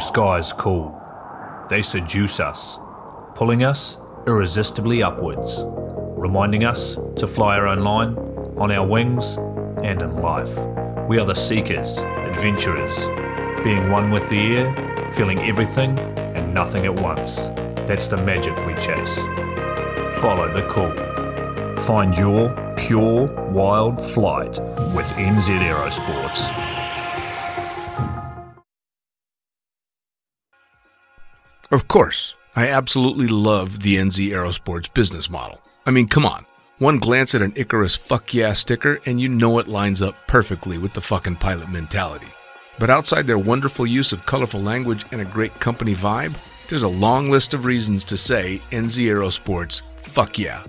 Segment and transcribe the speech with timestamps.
[0.00, 1.00] skies call.
[1.68, 2.78] They seduce us,
[3.34, 3.96] pulling us
[4.26, 8.16] irresistibly upwards, reminding us to fly our own line,
[8.56, 9.36] on our wings,
[9.82, 10.56] and in life.
[11.08, 13.06] We are the seekers, adventurers,
[13.62, 17.36] being one with the air, feeling everything and nothing at once.
[17.86, 19.16] That's the magic we chase.
[20.20, 20.92] Follow the call.
[21.84, 24.58] Find your pure wild flight
[24.94, 26.79] with NZ Aerosports.
[31.72, 35.60] Of course, I absolutely love the NZ Aerosports business model.
[35.86, 36.44] I mean, come on.
[36.78, 40.78] One glance at an Icarus fuck yeah sticker and you know it lines up perfectly
[40.78, 42.26] with the fucking pilot mentality.
[42.80, 46.34] But outside their wonderful use of colorful language and a great company vibe,
[46.68, 50.64] there's a long list of reasons to say NZ Aerosports, fuck yeah.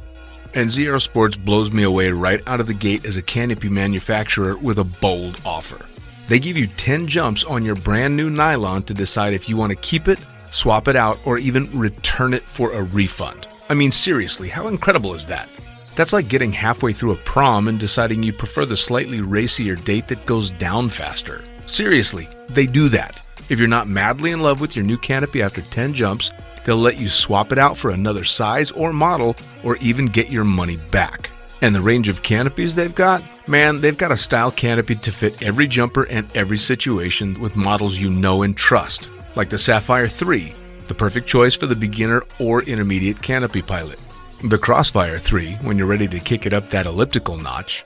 [0.53, 4.77] NZ Aerosports blows me away right out of the gate as a canopy manufacturer with
[4.77, 5.83] a bold offer.
[6.27, 9.71] They give you 10 jumps on your brand new nylon to decide if you want
[9.71, 10.19] to keep it
[10.51, 13.47] swap it out, or even return it for a refund.
[13.69, 15.49] I mean, seriously, how incredible is that?
[15.95, 20.07] That's like getting halfway through a prom and deciding you prefer the slightly racier date
[20.09, 21.43] that goes down faster.
[21.65, 23.21] Seriously, they do that.
[23.49, 26.31] If you're not madly in love with your new canopy after 10 jumps,
[26.63, 30.43] they'll let you swap it out for another size or model, or even get your
[30.43, 31.31] money back.
[31.61, 33.23] And the range of canopies they've got?
[33.47, 37.99] Man, they've got a style canopy to fit every jumper and every situation with models
[37.99, 40.53] you know and trust like the Sapphire 3,
[40.87, 43.99] the perfect choice for the beginner or intermediate canopy pilot.
[44.43, 47.85] The Crossfire 3, when you're ready to kick it up that elliptical notch.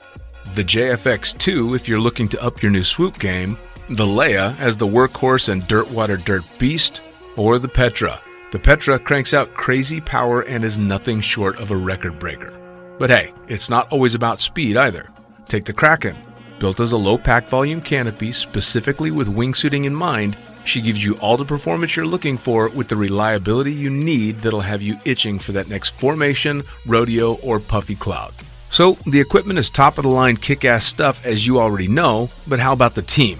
[0.54, 3.58] The JFX 2, if you're looking to up your new swoop game.
[3.90, 7.02] The Leia as the workhorse and dirt water dirt beast.
[7.36, 8.20] Or the Petra.
[8.52, 12.58] The Petra cranks out crazy power and is nothing short of a record breaker.
[12.98, 15.10] But hey, it's not always about speed either.
[15.48, 16.16] Take the Kraken.
[16.58, 20.36] Built as a low pack volume canopy specifically with wingsuiting in mind,
[20.68, 24.60] she gives you all the performance you're looking for with the reliability you need that'll
[24.60, 28.34] have you itching for that next formation, rodeo, or puffy cloud.
[28.70, 32.30] So, the equipment is top of the line kick ass stuff as you already know,
[32.46, 33.38] but how about the team?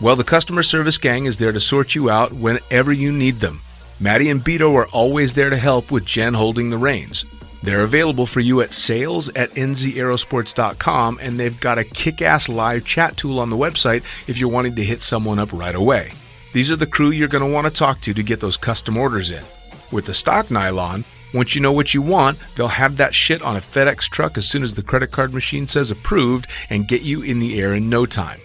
[0.00, 3.60] Well, the customer service gang is there to sort you out whenever you need them.
[3.98, 7.24] Maddie and Beto are always there to help with Jen holding the reins.
[7.62, 12.84] They're available for you at sales at nzaerosports.com, and they've got a kick ass live
[12.84, 16.12] chat tool on the website if you're wanting to hit someone up right away.
[16.56, 18.96] These are the crew you're going to want to talk to to get those custom
[18.96, 19.44] orders in.
[19.92, 23.56] With the stock nylon, once you know what you want, they'll have that shit on
[23.56, 27.20] a FedEx truck as soon as the credit card machine says approved and get you
[27.20, 28.40] in the air in no time.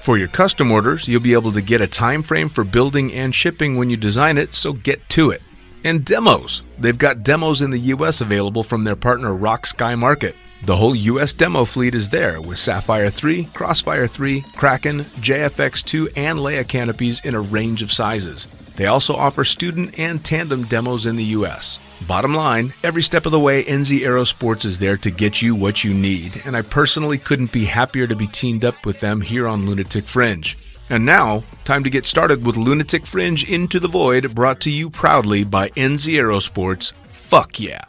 [0.00, 3.34] For your custom orders, you'll be able to get a time frame for building and
[3.34, 5.42] shipping when you design it, so get to it.
[5.82, 6.62] And demos.
[6.78, 10.36] They've got demos in the US available from their partner Rock Sky Market.
[10.64, 16.38] The whole US demo fleet is there with Sapphire 3, Crossfire 3, Kraken, JFX2, and
[16.38, 18.46] Leia canopies in a range of sizes.
[18.76, 21.78] They also offer student and tandem demos in the US.
[22.06, 25.84] Bottom line, every step of the way, NZ Aerosports is there to get you what
[25.84, 29.46] you need, and I personally couldn't be happier to be teamed up with them here
[29.46, 30.56] on Lunatic Fringe.
[30.88, 34.88] And now, time to get started with Lunatic Fringe Into the Void, brought to you
[34.88, 36.92] proudly by NZ Aerosports.
[37.04, 37.82] Fuck yeah!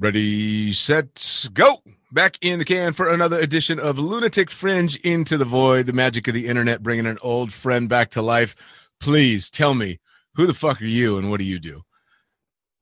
[0.00, 1.78] Ready, set, go.
[2.12, 6.28] Back in the can for another edition of Lunatic Fringe Into the Void, the magic
[6.28, 8.54] of the internet, bringing an old friend back to life.
[9.00, 9.98] Please tell me,
[10.36, 11.82] who the fuck are you and what do you do?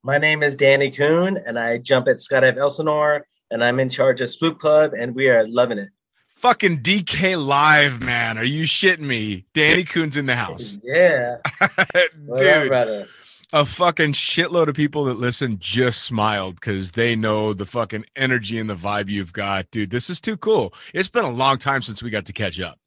[0.03, 4.21] My name is Danny Kuhn, and I jump at Skydive Elsinore, and I'm in charge
[4.21, 5.89] of Swoop Club, and we are loving it.
[6.35, 8.37] Fucking DK Live, man.
[8.37, 9.47] Are you shitting me?
[9.55, 10.77] Danny Kuhn's in the house.
[10.85, 11.37] Yeah.
[12.37, 13.09] Dude
[13.57, 18.59] a fucking shitload of people that listen just smiled because they know the fucking energy
[18.59, 19.71] and the vibe you've got.
[19.71, 20.75] Dude, this is too cool.
[20.93, 22.79] It's been a long time since we got to catch up.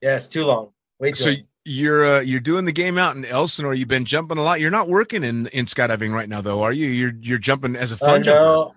[0.00, 0.70] Yeah, it's too long.
[1.00, 1.16] Wait.
[1.16, 1.38] So long.
[1.64, 3.74] you're uh, you're doing the game out in Elsinore.
[3.74, 4.60] You've been jumping a lot.
[4.60, 6.86] You're not working in in skydiving right now, though, are you?
[6.86, 8.44] You're you're jumping as a fun uh, jumper.
[8.44, 8.74] No.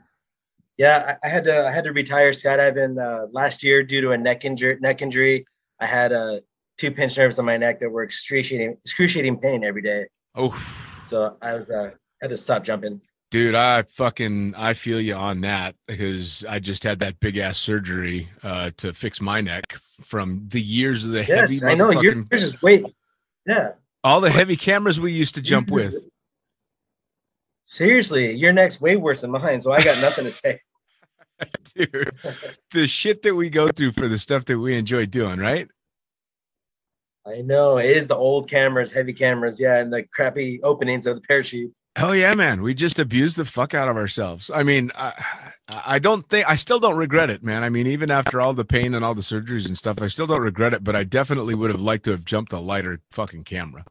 [0.78, 4.12] Yeah, I, I, had to I had to retire skydiving uh, last year due to
[4.14, 4.80] a neck injury.
[4.81, 5.46] Neck injury.
[5.80, 6.40] I had uh,
[6.80, 10.08] two pinched nerves on my neck that were excruciating excruciating pain every day.
[10.36, 10.56] Oh,
[11.06, 11.92] so I was uh
[12.22, 13.02] had to stop jumping.
[13.30, 17.58] Dude, I fucking I feel you on that because I just had that big ass
[17.58, 21.74] surgery uh to fix my neck from the years of the yes, heavy.
[21.74, 22.86] I know yours is wait,
[23.46, 23.72] yeah.
[24.04, 25.96] All the heavy cameras we used to jump with.
[27.62, 30.60] Seriously, your neck's way worse than mine, so I got nothing to say.
[31.76, 32.12] Dude,
[32.72, 35.70] the shit that we go through for the stuff that we enjoy doing, right?
[37.25, 41.16] I know it is the old cameras, heavy cameras, yeah, and the crappy openings of
[41.16, 41.86] the parachutes.
[41.98, 44.52] Oh yeah, man, we just abused the fuck out of ourselves.
[44.54, 45.24] I mean, I,
[45.70, 47.64] I don't think I still don't regret it, man.
[47.64, 50.28] I mean, even after all the pain and all the surgeries and stuff, I still
[50.28, 50.84] don't regret it.
[50.84, 53.86] But I definitely would have liked to have jumped a lighter fucking camera.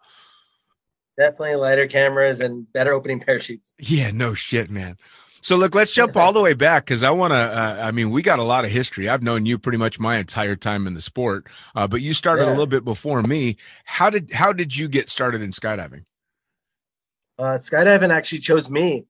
[1.19, 3.73] Definitely lighter cameras and better opening parachutes.
[3.79, 4.99] Yeah, no shit, man.
[5.43, 7.37] So look, let's jump all the way back because I want to.
[7.37, 9.09] Uh, I mean, we got a lot of history.
[9.09, 12.45] I've known you pretty much my entire time in the sport, uh, but you started
[12.45, 12.51] yeah.
[12.51, 13.57] a little bit before me.
[13.85, 16.05] How did how did you get started in skydiving?
[17.39, 19.05] Uh, skydiving actually chose me.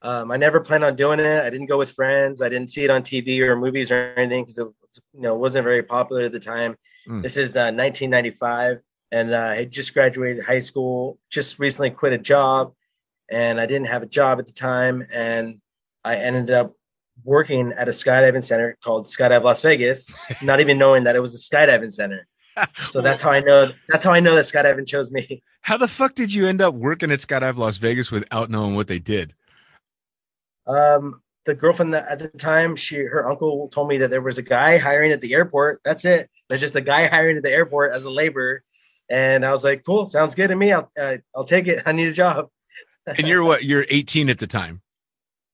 [0.00, 1.42] Um, I never planned on doing it.
[1.42, 2.40] I didn't go with friends.
[2.40, 4.68] I didn't see it on TV or movies or anything because it
[5.12, 6.76] you know wasn't very popular at the time.
[7.08, 7.20] Mm.
[7.20, 8.78] This is uh, 1995,
[9.10, 11.18] and uh, I had just graduated high school.
[11.30, 12.74] Just recently quit a job,
[13.30, 15.04] and I didn't have a job at the time.
[15.14, 15.60] And
[16.04, 16.74] I ended up
[17.24, 21.34] working at a skydiving center called Skydive Las Vegas, not even knowing that it was
[21.34, 22.26] a skydiving center.
[22.88, 23.70] So that's how I know.
[23.88, 25.44] That's how I know that skydiving chose me.
[25.62, 28.88] How the fuck did you end up working at Skydive Las Vegas without knowing what
[28.88, 29.32] they did?
[30.66, 34.38] Um, the girlfriend that at the time, she her uncle told me that there was
[34.38, 35.80] a guy hiring at the airport.
[35.84, 36.30] That's it.
[36.48, 38.62] There's just a guy hiring at the airport as a laborer,
[39.08, 40.72] and I was like, "Cool, sounds good to me.
[40.72, 41.82] I'll uh, I'll take it.
[41.86, 42.48] I need a job."
[43.16, 43.64] And you're what?
[43.64, 44.82] You're 18 at the time.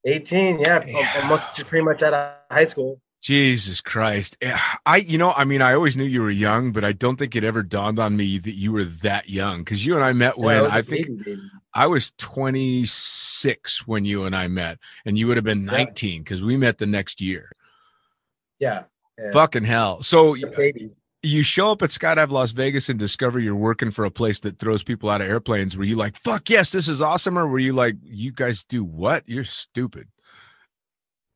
[0.06, 1.20] 18, yeah, yeah.
[1.22, 3.00] almost just pretty much out of high school.
[3.22, 4.36] Jesus Christ.
[4.42, 4.54] Eh,
[4.84, 7.34] I, you know, I mean, I always knew you were young, but I don't think
[7.34, 9.64] it ever dawned on me that you were that young.
[9.64, 11.40] Cause you and I met when yeah, I, I think baby.
[11.72, 16.42] I was 26 when you and I met, and you would have been 19 because
[16.42, 17.50] we met the next year.
[18.58, 18.82] Yeah.
[19.18, 19.30] yeah.
[19.30, 20.02] Fucking hell.
[20.02, 20.34] So
[21.24, 24.58] you show up at Skydive Las Vegas and discover you're working for a place that
[24.58, 25.76] throws people out of airplanes.
[25.76, 27.38] Were you like, fuck yes, this is awesome?
[27.38, 29.24] Or were you like, you guys do what?
[29.26, 30.08] You're stupid.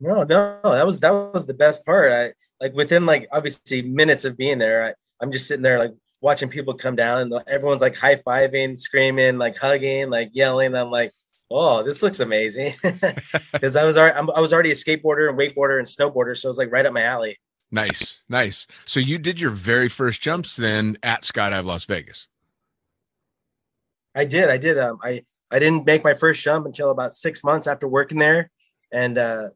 [0.01, 2.13] No, no, that was that was the best part.
[2.13, 5.95] I like within like obviously minutes of being there, I, I'm just sitting there like
[6.21, 10.77] watching people come down and everyone's like high fiving, screaming, like hugging, like yelling.
[10.77, 11.13] I'm like,
[11.51, 12.75] oh, this looks amazing
[13.53, 16.51] because I was already I was already a skateboarder and wakeboarder and snowboarder, so it
[16.51, 17.37] was like right up my alley.
[17.71, 18.67] Nice, nice.
[18.87, 22.29] So you did your very first jumps then at Skydive Las Vegas.
[24.15, 24.49] I did.
[24.49, 24.79] I did.
[24.79, 28.51] Um, I I didn't make my first jump until about six months after working there,
[28.93, 29.51] and uh,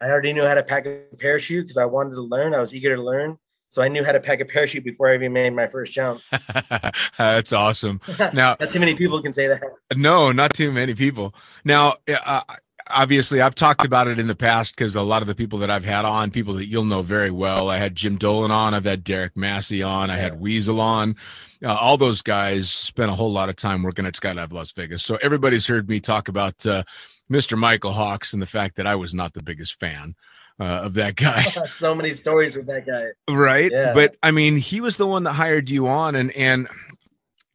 [0.00, 2.54] I already knew how to pack a parachute because I wanted to learn.
[2.54, 3.38] I was eager to learn.
[3.68, 6.20] So I knew how to pack a parachute before I even made my first jump.
[7.18, 8.00] That's awesome.
[8.32, 9.60] Now, not too many people can say that.
[9.96, 11.34] No, not too many people.
[11.64, 12.42] Now, uh,
[12.90, 15.70] obviously, I've talked about it in the past because a lot of the people that
[15.70, 17.70] I've had on, people that you'll know very well.
[17.70, 21.16] I had Jim Dolan on, I've had Derek Massey on, I had Weasel on.
[21.64, 25.04] Uh, all those guys spent a whole lot of time working at Skydive Las Vegas.
[25.04, 26.64] So everybody's heard me talk about.
[26.64, 26.82] Uh,
[27.30, 27.58] Mr.
[27.58, 30.14] Michael Hawks and the fact that I was not the biggest fan
[30.58, 31.42] uh, of that guy.
[31.66, 33.70] so many stories with that guy, right?
[33.70, 33.92] Yeah.
[33.92, 36.68] But I mean, he was the one that hired you on, and and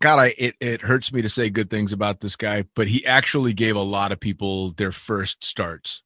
[0.02, 3.06] God, I it it hurts me to say good things about this guy, but he
[3.06, 6.04] actually gave a lot of people their first starts.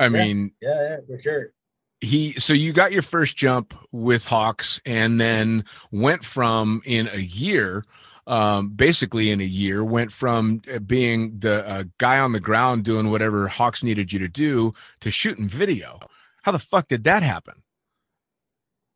[0.00, 0.08] I yeah.
[0.08, 1.52] mean, yeah, yeah, for sure.
[2.00, 7.20] He so you got your first jump with Hawks, and then went from in a
[7.20, 7.84] year
[8.26, 12.84] um, basically in a year went from uh, being the uh, guy on the ground
[12.84, 15.98] doing whatever Hawks needed you to do to shooting video.
[16.42, 17.62] How the fuck did that happen?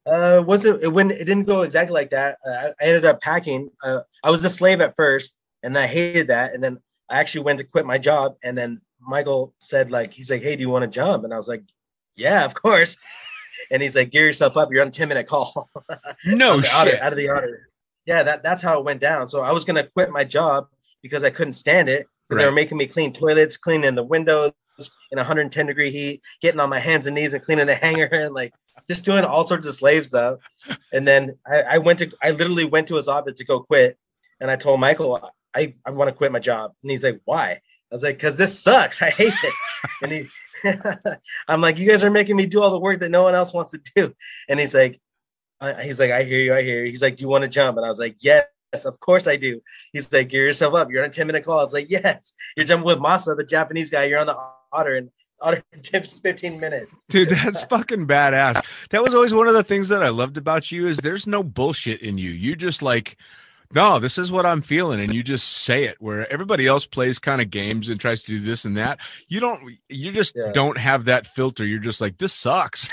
[0.08, 2.38] Uh, wasn't it when it didn't go exactly like that?
[2.46, 3.70] Uh, I ended up packing.
[3.84, 6.54] Uh, I was a slave at first, and I hated that.
[6.54, 6.78] And then
[7.10, 8.36] I actually went to quit my job.
[8.42, 11.36] And then Michael said, like, he's like, "Hey, do you want to jump?" And I
[11.36, 11.62] was like,
[12.16, 12.96] "Yeah, of course."
[13.70, 14.72] and he's like, "Gear yourself up.
[14.72, 15.70] You're on a ten minute call."
[16.26, 16.74] no shit.
[16.74, 17.68] Otter, out of the otter
[18.08, 19.28] yeah, that that's how it went down.
[19.28, 20.68] So I was gonna quit my job
[21.02, 22.44] because I couldn't stand it because right.
[22.44, 24.52] they were making me clean toilets, cleaning the windows
[25.10, 28.34] in 110 degree heat, getting on my hands and knees and cleaning the hanger and
[28.34, 28.52] like
[28.88, 30.38] just doing all sorts of slave stuff.
[30.92, 33.98] And then I, I went to I literally went to his office to go quit,
[34.40, 35.20] and I told Michael
[35.54, 37.60] I I want to quit my job, and he's like, why?
[37.90, 39.00] I was like, because this sucks.
[39.00, 39.54] I hate it.
[40.02, 40.28] and he,
[41.48, 43.54] I'm like, you guys are making me do all the work that no one else
[43.54, 44.12] wants to do.
[44.48, 45.00] And he's like,
[45.82, 46.90] he's like, I hear you, I hear you.
[46.90, 47.76] He's like, Do you want to jump?
[47.76, 48.46] And I was like, Yes,
[48.84, 49.60] of course I do.
[49.92, 50.90] He's like, Gear yourself up.
[50.90, 51.58] You're on a 10 minute call.
[51.58, 54.04] I was like, Yes, you're jumping with Masa, the Japanese guy.
[54.04, 54.38] You're on the
[54.72, 55.10] otter and
[55.40, 57.04] otter 15 minutes.
[57.08, 58.88] Dude, that's fucking badass.
[58.90, 61.42] That was always one of the things that I loved about you is there's no
[61.42, 62.30] bullshit in you.
[62.30, 63.16] You just like
[63.75, 65.00] no, this is what I'm feeling.
[65.00, 68.32] And you just say it where everybody else plays kind of games and tries to
[68.32, 68.98] do this and that.
[69.28, 70.52] You don't, you just yeah.
[70.52, 71.66] don't have that filter.
[71.66, 72.88] You're just like, this sucks.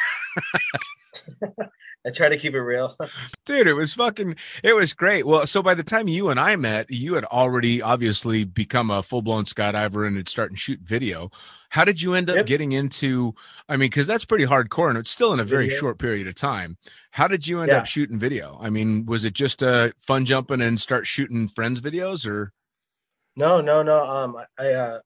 [2.06, 2.96] I try to keep it real.
[3.46, 5.26] Dude, it was fucking it was great.
[5.26, 9.02] Well, so by the time you and I met, you had already obviously become a
[9.02, 11.32] full-blown skydiver and had started shoot video.
[11.70, 12.46] How did you end up yep.
[12.46, 13.34] getting into
[13.68, 15.80] I mean, because that's pretty hardcore and it's still in a very video.
[15.80, 16.78] short period of time.
[17.12, 17.80] How did you end yeah.
[17.80, 18.60] up shooting video?
[18.62, 22.54] I mean, was it just a uh, fun jumping and start shooting friends videos or
[23.36, 24.04] no, no, no.
[24.04, 25.00] Um I uh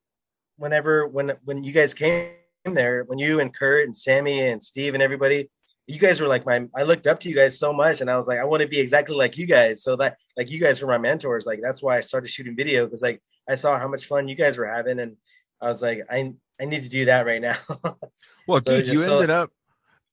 [0.57, 2.31] whenever when when you guys came
[2.65, 5.47] there, when you and Kurt and Sammy and Steve and everybody,
[5.89, 8.15] you guys were like my I looked up to you guys so much and I
[8.15, 9.81] was like, I want to be exactly like you guys.
[9.81, 11.47] So that like you guys were my mentors.
[11.47, 14.35] Like that's why I started shooting video because like I saw how much fun you
[14.35, 15.17] guys were having and
[15.59, 17.55] I was like, I I need to do that right now.
[18.47, 19.51] well, so dude, you so, ended up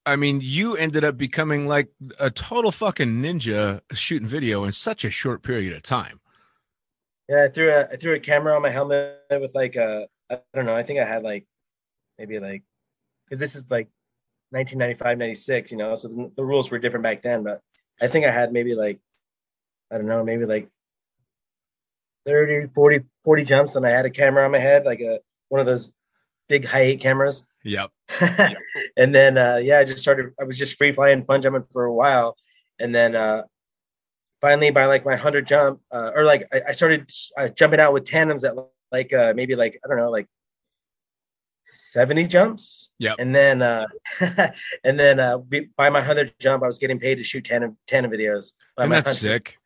[0.07, 5.05] I mean, you ended up becoming like a total fucking ninja shooting video in such
[5.05, 6.21] a short period of time.
[7.29, 10.39] Yeah, I threw a I threw a camera on my helmet with like a I
[10.55, 10.75] don't know.
[10.75, 11.47] I think I had like
[12.19, 12.63] maybe like
[13.29, 13.89] because this is like
[14.57, 17.45] 1995, 96, you know, so the, the rules were different back then.
[17.45, 17.61] But
[18.01, 18.99] I think I had maybe like
[19.93, 20.69] I don't know, maybe like
[22.27, 25.61] 30, 40, 40 jumps, and I had a camera on my head, like a one
[25.61, 25.91] of those
[26.49, 27.45] big high eight cameras.
[27.65, 27.91] Yep.
[28.97, 30.33] and then uh, yeah, I just started.
[30.41, 32.37] I was just free flying, fun jumping for a while,
[32.79, 33.43] and then uh,
[34.41, 37.93] finally by like my hundred jump, uh, or like I, I started uh, jumping out
[37.93, 38.55] with tandems at
[38.91, 40.27] like uh, maybe like I don't know, like
[41.67, 42.91] 70 jumps.
[42.99, 43.15] Yeah.
[43.19, 43.87] And then uh
[44.85, 45.39] and then uh
[45.77, 48.53] by my 100th jump I was getting paid to shoot tandem tandem videos.
[48.77, 49.33] And that's 100.
[49.33, 49.59] sick.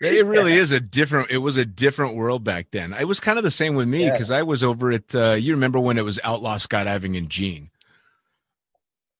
[0.00, 1.30] It really is a different.
[1.30, 2.92] It was a different world back then.
[2.92, 4.36] It was kind of the same with me because yeah.
[4.36, 5.14] I was over at.
[5.14, 7.70] Uh, you remember when it was outlaw skydiving in Jean.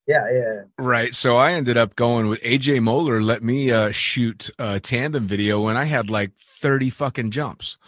[0.06, 0.62] Yeah, yeah.
[0.78, 1.14] Right.
[1.14, 3.23] So I ended up going with AJ Moeller.
[3.23, 7.78] Let me uh, shoot a tandem video, and I had like thirty fucking jumps.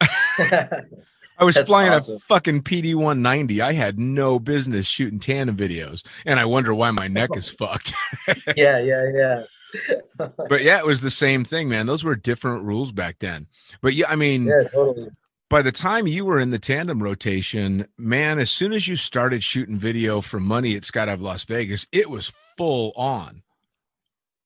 [1.38, 2.16] I was That's flying awesome.
[2.16, 3.60] a fucking PD 190.
[3.60, 7.92] I had no business shooting tandem videos, and I wonder why my neck is fucked.
[8.56, 9.44] yeah, yeah, yeah
[10.48, 11.86] but yeah, it was the same thing, man.
[11.86, 13.46] Those were different rules back then.
[13.80, 15.10] But yeah, I mean, yeah, totally.
[15.50, 19.44] By the time you were in the tandem rotation, man, as soon as you started
[19.44, 23.42] shooting video for money at Skydive Las Vegas, it was full on.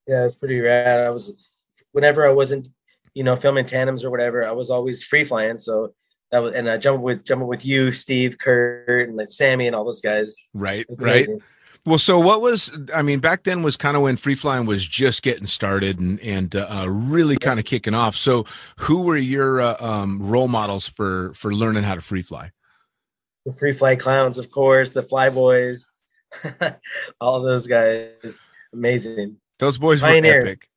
[0.07, 1.05] Yeah, it was pretty rad.
[1.05, 1.31] I was
[1.93, 2.67] whenever I wasn't,
[3.13, 5.57] you know, filming tandems or whatever, I was always free flying.
[5.57, 5.93] So
[6.31, 9.75] that was and I jumped with jumping with you, Steve, Kurt, and like Sammy and
[9.75, 10.35] all those guys.
[10.53, 11.27] Right, right.
[11.85, 14.85] Well, so what was I mean back then was kind of when free flying was
[14.85, 18.15] just getting started and and uh, really kind of kicking off.
[18.15, 18.45] So
[18.77, 22.51] who were your uh, um, role models for for learning how to free fly?
[23.45, 25.87] The free fly clowns, of course, the fly boys,
[27.21, 28.43] all those guys,
[28.73, 29.37] amazing.
[29.57, 30.35] Those boys Pioneer.
[30.35, 30.69] were epic.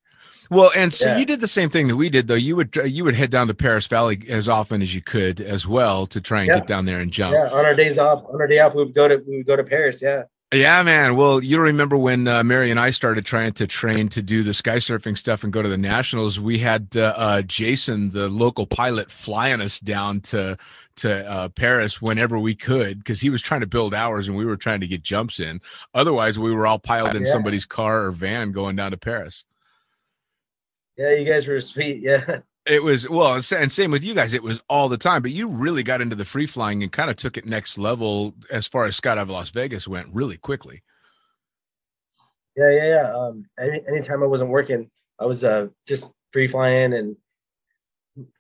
[0.53, 1.17] Well, and so yeah.
[1.17, 2.35] you did the same thing that we did, though.
[2.35, 5.67] You would you would head down to Perris Valley as often as you could, as
[5.67, 6.59] well, to try and yeah.
[6.59, 7.33] get down there and jump.
[7.33, 9.47] Yeah, on our days off, on our day off, we would go to we would
[9.47, 10.03] go to Perris.
[10.03, 10.25] Yeah.
[10.53, 11.17] Yeah, man.
[11.17, 14.53] Well, you remember when uh, Mary and I started trying to train to do the
[14.53, 16.39] sky surfing stuff and go to the nationals?
[16.39, 20.59] We had uh, uh, Jason, the local pilot, flying us down to
[20.97, 24.45] to uh, Perris whenever we could because he was trying to build hours and we
[24.45, 25.63] were trying to get jumps in.
[25.95, 27.33] Otherwise, we were all piled in yeah.
[27.33, 29.45] somebody's car or van going down to Perris.
[30.97, 31.99] Yeah, you guys were sweet.
[32.01, 32.41] Yeah.
[32.65, 34.35] It was well, and same with you guys.
[34.35, 37.11] It was all the time, but you really got into the free flying and kind
[37.11, 40.85] of took it next level as far as Skydive Las Vegas went really quickly.
[42.57, 43.13] Yeah, yeah, yeah.
[43.13, 47.17] Um, any anytime I wasn't working, I was uh just free flying and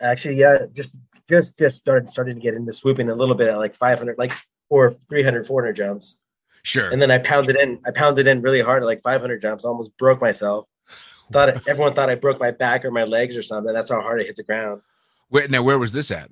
[0.00, 0.94] actually, yeah, just
[1.28, 4.30] just just started starting to get into swooping a little bit at like 500, like
[4.68, 6.20] or 300, 400 jumps.
[6.62, 6.90] Sure.
[6.90, 9.96] And then I pounded in, I pounded in really hard at like 500 jumps, almost
[9.98, 10.68] broke myself
[11.32, 13.72] thought everyone thought I broke my back or my legs or something.
[13.72, 14.82] That's how hard I hit the ground.
[15.30, 16.30] Wait, now where was this at?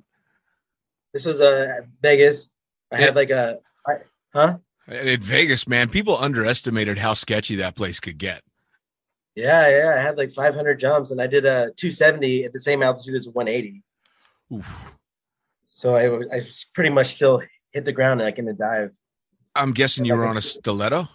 [1.12, 1.68] This was uh
[2.02, 2.50] Vegas.
[2.92, 3.94] I had like a, I,
[4.32, 4.58] huh?
[4.88, 8.42] In Vegas, man, people underestimated how sketchy that place could get.
[9.36, 9.94] Yeah, yeah.
[9.96, 13.28] I had like 500 jumps, and I did a 270 at the same altitude as
[13.28, 13.82] 180.
[14.52, 14.96] Oof.
[15.68, 16.42] So I, I
[16.74, 17.40] pretty much still
[17.72, 18.92] hit the ground like in a dive.
[19.54, 21.08] I'm guessing you were on a stiletto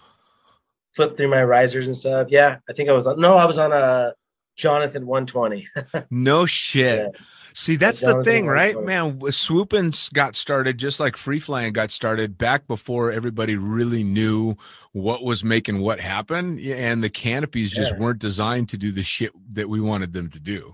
[0.96, 2.28] flip through my risers and stuff.
[2.30, 3.20] Yeah, I think I was on.
[3.20, 4.14] No, I was on a
[4.56, 5.68] Jonathan 120.
[6.12, 7.12] no shit.
[7.14, 7.20] Yeah.
[7.54, 9.18] See, that's the thing, right, man?
[9.32, 14.56] Swooping got started just like free flying got started back before everybody really knew
[14.92, 18.00] what was making what happen, and the canopies just yeah.
[18.00, 20.74] weren't designed to do the shit that we wanted them to do.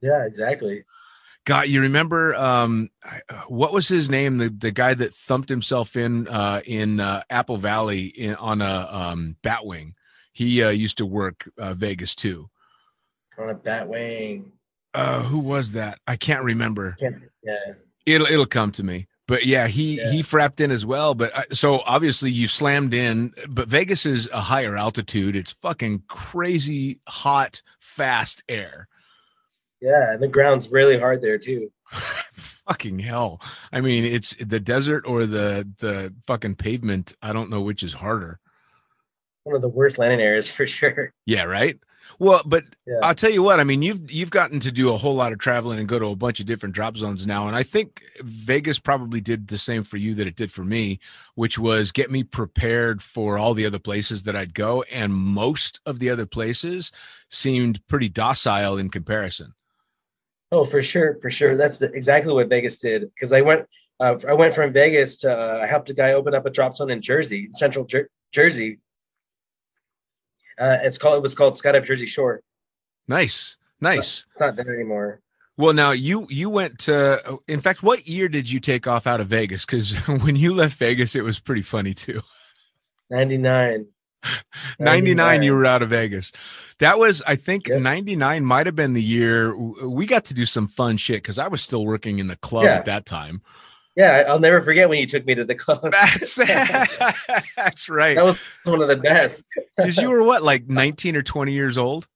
[0.00, 0.84] Yeah, exactly.
[1.44, 2.90] God, you remember um,
[3.48, 4.38] what was his name?
[4.38, 8.88] The the guy that thumped himself in uh, in uh, Apple Valley in, on a
[8.90, 9.92] um, Batwing.
[10.32, 12.48] He uh, used to work uh, Vegas too.
[13.38, 14.46] On a Batwing.
[14.94, 15.98] Uh, who was that?
[16.06, 16.96] I can't remember.
[16.98, 17.58] Can't, yeah.
[18.06, 19.08] It'll it'll come to me.
[19.26, 20.12] But yeah, he yeah.
[20.12, 21.14] he frapped in as well.
[21.14, 23.34] But uh, so obviously you slammed in.
[23.48, 25.36] But Vegas is a higher altitude.
[25.36, 28.88] It's fucking crazy hot, fast air.
[29.84, 31.70] Yeah, the ground's really hard there too.
[31.90, 33.38] fucking hell.
[33.70, 37.14] I mean, it's the desert or the the fucking pavement.
[37.20, 38.40] I don't know which is harder.
[39.42, 41.12] One of the worst landing areas for sure.
[41.26, 41.78] Yeah, right.
[42.18, 43.00] Well, but Yeah.
[43.02, 43.60] I'll tell you what.
[43.60, 46.06] I mean, you've you've gotten to do a whole lot of traveling and go to
[46.06, 49.84] a bunch of different drop zones now, and I think Vegas probably did the same
[49.84, 50.98] for you that it did for me,
[51.34, 55.80] which was get me prepared for all the other places that I'd go, and most
[55.84, 56.90] of the other places
[57.30, 59.52] seemed pretty docile in comparison.
[60.54, 61.56] Oh, for sure, for sure.
[61.56, 63.10] That's the, exactly what Vegas did.
[63.12, 63.66] Because I went,
[63.98, 66.76] uh, I went from Vegas to uh, I helped a guy open up a drop
[66.76, 68.78] zone in Jersey, Central Jer- Jersey.
[70.56, 71.16] Uh, it's called.
[71.16, 72.40] It was called Skydive Jersey Shore.
[73.08, 74.26] Nice, nice.
[74.30, 75.22] It's not there anymore.
[75.56, 77.40] Well, now you you went to.
[77.48, 79.66] In fact, what year did you take off out of Vegas?
[79.66, 82.22] Because when you left Vegas, it was pretty funny too.
[83.10, 83.86] Ninety nine.
[84.78, 86.32] 99 you were out of vegas
[86.78, 87.80] that was i think Yep.
[87.82, 91.48] 99 might have been the year we got to do some fun shit because i
[91.48, 92.74] was still working in the club Yeah.
[92.76, 93.42] at that time
[93.96, 95.92] Yeah, I'll never forget when you took me to the club.
[95.92, 99.46] that's that's right That was one of the best.
[99.76, 102.08] because you were what like 19 or 20 years old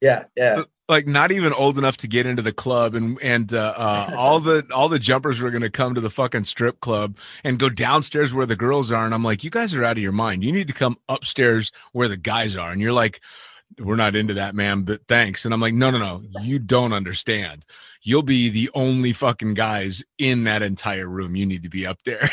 [0.00, 0.60] Yeah, yeah.
[0.60, 4.14] Uh, like not even old enough to get into the club and and uh, uh
[4.16, 7.68] all the all the jumpers were gonna come to the fucking strip club and go
[7.68, 10.44] downstairs where the girls are and i'm like you guys are out of your mind.
[10.44, 12.70] You need to come upstairs where the guys are.
[12.70, 13.20] And you're like
[13.80, 15.44] we're not into that man but thanks.
[15.44, 16.22] And i'm like no no no.
[16.42, 17.64] You don't understand.
[18.02, 21.34] You'll be the only fucking guys in that entire room.
[21.34, 22.28] You need to be up there.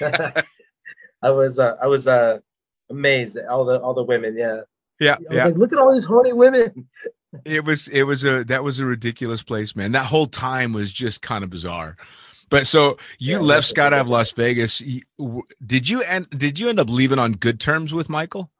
[1.22, 2.40] I was, uh, I was uh,
[2.90, 4.36] amazed at all the all the women.
[4.36, 4.60] Yeah,
[5.00, 6.86] yeah was like, look at all these horny women.
[7.44, 10.92] It was it was a that was a ridiculous place man that whole time was
[10.92, 11.96] just kind of bizarre
[12.50, 14.82] but so you Yeah, left that's- skydive las vegas
[15.64, 18.50] did you end did you end up leaving on good terms with michael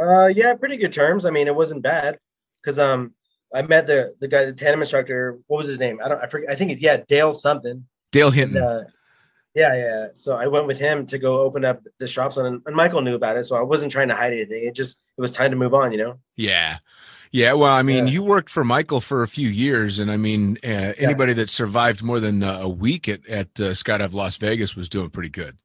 [0.00, 1.24] Uh, yeah, pretty good terms.
[1.24, 2.18] I mean, it wasn't bad
[2.62, 3.12] because um,
[3.52, 5.38] I met the the guy, the tandem instructor.
[5.48, 5.98] What was his name?
[6.04, 6.22] I don't.
[6.22, 6.50] I forget.
[6.50, 7.84] I think it, yeah, Dale something.
[8.12, 8.84] dale And, hinton uh,
[9.56, 10.06] yeah, yeah.
[10.14, 13.00] So I went with him to go open up the shop zone, and, and Michael
[13.02, 13.44] knew about it.
[13.46, 14.62] So I wasn't trying to hide anything.
[14.68, 15.90] It just it was time to move on.
[15.90, 16.18] You know.
[16.36, 16.78] yeah
[17.32, 18.12] yeah well i mean Yeah.
[18.12, 22.02] you worked for michael for a few years and i mean uh, anybody that survived
[22.02, 25.56] more than uh, a week at, at uh, skydive las vegas was doing pretty good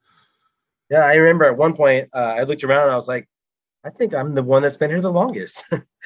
[0.90, 3.28] Yeah, I remember at one point uh, I looked around and I was like,
[3.86, 5.64] I think I'm the one that's been here the longest.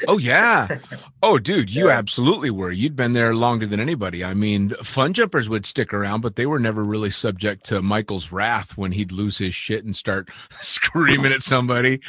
[0.08, 0.68] Oh yeah.
[1.22, 1.98] Oh dude, you Yeah.
[1.98, 2.72] absolutely were.
[2.72, 4.24] You'd been there longer than anybody.
[4.24, 8.32] I mean, fun jumpers would stick around, but they were never really subject to Michael's
[8.32, 10.30] wrath when he'd lose his shit and start
[10.62, 12.00] screaming at somebody.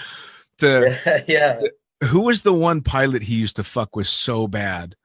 [0.59, 1.61] To yeah.
[2.05, 4.97] Who was the one pilot he used to fuck with so bad?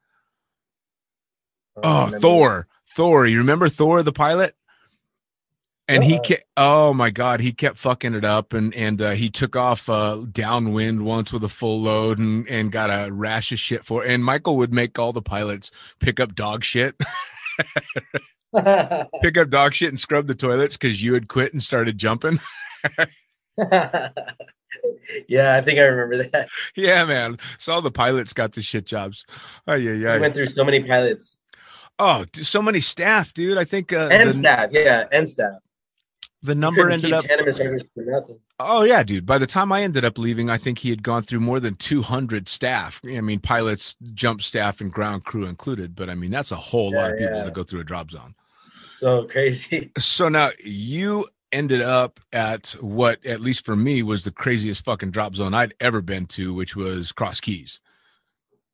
[1.82, 2.12] Oh.
[2.20, 2.68] Thor.
[2.90, 3.26] Thor.
[3.26, 4.56] You remember Thor the pilot?
[5.90, 9.30] And he kept oh my god, he kept fucking it up and and uh, he
[9.30, 13.60] took off uh downwind once with a full load and and got a rash of
[13.60, 16.96] shit for and Michael would make all the pilots pick up dog shit,
[19.22, 22.40] pick up dog shit and scrub the toilets because you had quit and started jumping.
[25.28, 26.50] yeah, I think I remember that.
[26.76, 27.38] yeah, man.
[27.58, 29.26] So all the pilots got the shit jobs.
[29.68, 30.18] Oh yeah, We yeah.
[30.20, 31.38] went through so many pilots
[32.00, 33.58] Oh, so many staff, dude.
[33.58, 34.70] I think uh, and the, staff.
[34.72, 35.54] Yeah, and staff.
[36.42, 38.38] the number ended up for.
[38.60, 39.26] Oh yeah, dude.
[39.26, 41.76] By the time I ended up leaving, I think he had gone through more than
[41.76, 43.00] 200 staff.
[43.06, 45.96] I mean, pilots, jump staff, and ground crew included.
[45.96, 47.44] But I mean, that's a whole lot of people yeah.
[47.44, 48.34] to go through a drop zone.
[48.74, 49.92] So crazy.
[49.98, 55.12] So now you ended up at what, at least for me, was the craziest fucking
[55.12, 57.80] drop zone I'd ever been to, which was Cross Keys.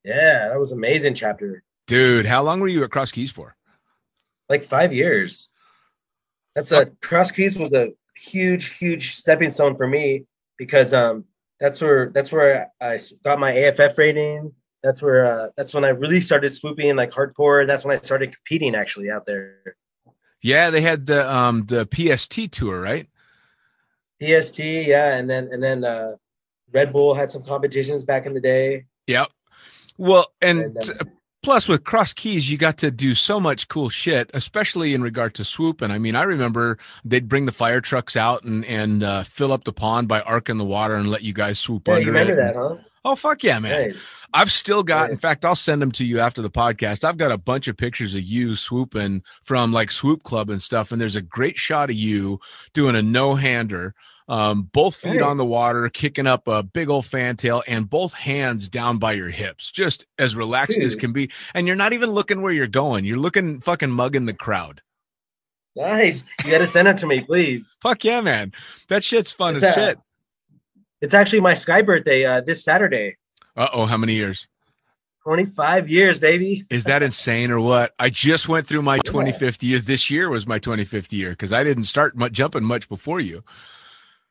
[0.03, 1.63] Yeah, that was amazing chapter.
[1.87, 3.55] Dude, how long were you at Cross Keys for?
[4.47, 5.49] Like five years.
[6.55, 10.25] That's a Cross Keys was a huge, huge stepping stone for me
[10.57, 11.25] because um
[11.59, 14.53] that's where that's where I got my AFF rating.
[14.81, 17.67] That's where uh, that's when I really started swooping like hardcore.
[17.67, 19.75] That's when I started competing actually out there.
[20.41, 23.07] Yeah, they had the um the PST tour, right?
[24.21, 26.11] PST, yeah, and then and then uh,
[26.73, 28.85] Red Bull had some competitions back in the day.
[29.07, 29.29] Yep.
[29.97, 31.05] Well, and And, uh,
[31.41, 35.33] plus with cross keys you got to do so much cool shit especially in regard
[35.33, 39.03] to swoop and i mean i remember they'd bring the fire trucks out and and
[39.03, 41.93] uh, fill up the pond by arcing the water and let you guys swoop Yeah,
[41.93, 42.43] under you remember it.
[42.43, 42.75] that, huh?
[43.05, 43.93] Oh fuck yeah man
[44.33, 47.31] i've still got in fact i'll send them to you after the podcast i've got
[47.31, 51.15] a bunch of pictures of you swooping from like swoop club and stuff and there's
[51.15, 52.39] a great shot of you
[52.73, 53.93] doing a no-hander
[54.27, 58.69] um, both feet on the water, kicking up a big old fantail, and both hands
[58.69, 61.31] down by your hips, just as relaxed as can be.
[61.55, 63.05] And you're not even looking where you're going.
[63.05, 64.83] You're looking fucking mugging the crowd.
[65.75, 66.23] Nice.
[66.45, 67.79] You got to send it to me, please.
[67.81, 68.51] Fuck yeah, man.
[68.89, 69.99] That shit's fun It's as a- shit.
[71.01, 73.15] It's actually my Sky birthday uh, this Saturday.
[73.55, 74.47] Uh oh, how many years?
[75.23, 76.63] 25 years, baby.
[76.71, 77.93] Is that insane or what?
[77.99, 79.79] I just went through my 25th year.
[79.79, 83.43] This year was my 25th year because I didn't start mu- jumping much before you.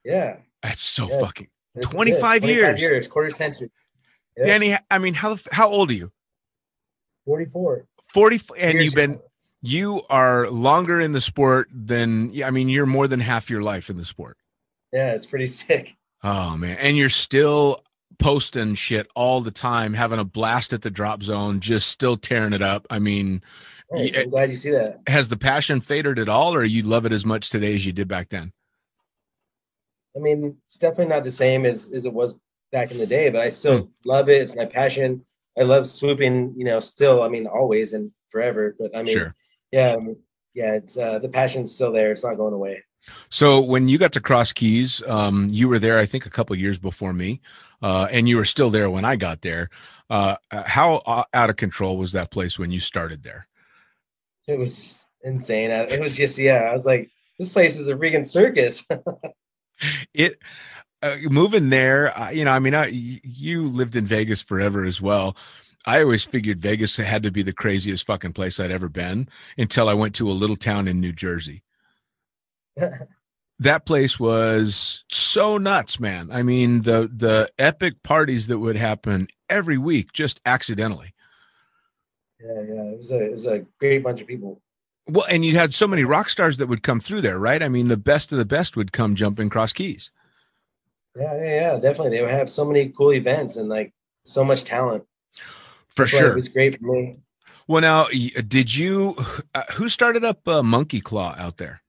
[0.04, 0.38] Yeah.
[0.62, 1.20] That's so Yeah.
[1.20, 1.94] fucking this is it.
[1.94, 2.80] 25 years.
[2.80, 3.70] years, quarter century.
[4.36, 4.46] Yeah.
[4.46, 6.10] Danny, I mean, how how old are you?
[7.26, 7.86] 44.
[8.12, 9.22] 40 and Years you've been ago.
[9.60, 13.62] you are longer in the sport than yeah, I mean, you're more than half your
[13.62, 14.36] life in the sport.
[14.92, 15.94] Yeah, it's pretty sick.
[16.22, 17.84] Oh man, and you're still
[18.18, 22.52] posting shit all the time, having a blast at the drop zone, just still tearing
[22.52, 22.86] it up.
[22.90, 23.42] I mean,
[23.92, 24.18] Nice.
[24.18, 25.00] I'm glad you see that.
[25.06, 27.92] has the passion faded at all, or you love it as much today as you
[27.92, 28.52] did back then?
[30.16, 32.34] I mean, it's definitely not the same as, as it was
[32.72, 33.86] back in the day, but I still Hmm.
[34.04, 34.42] love it.
[34.42, 35.22] It's my passion.
[35.56, 38.74] I love swooping, you know, still, I mean, always and forever.
[38.78, 39.34] But I mean, Sure.
[39.70, 39.96] yeah,
[40.54, 42.10] yeah, it's uh, the passion's still there.
[42.12, 42.82] It's not going away.
[43.30, 46.56] So when you got to Cross Keys, um, you were there, I think, a couple
[46.56, 47.40] years before me,
[47.82, 49.70] uh, and you were still there when I got there.
[50.10, 53.46] Uh, how uh, out of control was that place when you started there?
[54.46, 55.70] It was insane.
[55.70, 58.86] It was just, yeah, I was like, this place is a freaking circus.
[60.12, 60.40] It
[61.02, 65.00] uh, moving there, uh, you know, I mean, I, you lived in Vegas forever as
[65.00, 65.36] well.
[65.86, 69.88] I always figured Vegas had to be the craziest fucking place I'd ever been until
[69.88, 71.62] I went to a little town in New Jersey.
[73.58, 76.30] That place was so nuts, man.
[76.32, 81.14] I mean, the the epic parties that would happen every week just accidentally.
[82.40, 84.60] yeah, yeah, it was a, it was a great bunch of people.
[85.08, 87.62] Well, and you had so many rock stars that would come through there, right?
[87.62, 90.10] I mean, the best of the best would come jumping cross keys.
[91.16, 92.10] Yeah, yeah, yeah, definitely.
[92.10, 93.92] They would have so many cool events and like
[94.24, 95.04] so much talent.
[95.88, 96.30] For That's sure.
[96.30, 97.16] It was great for me.
[97.66, 99.16] Well, now, did you?
[99.54, 101.82] Uh, who started up uh, Monkey Claw out there?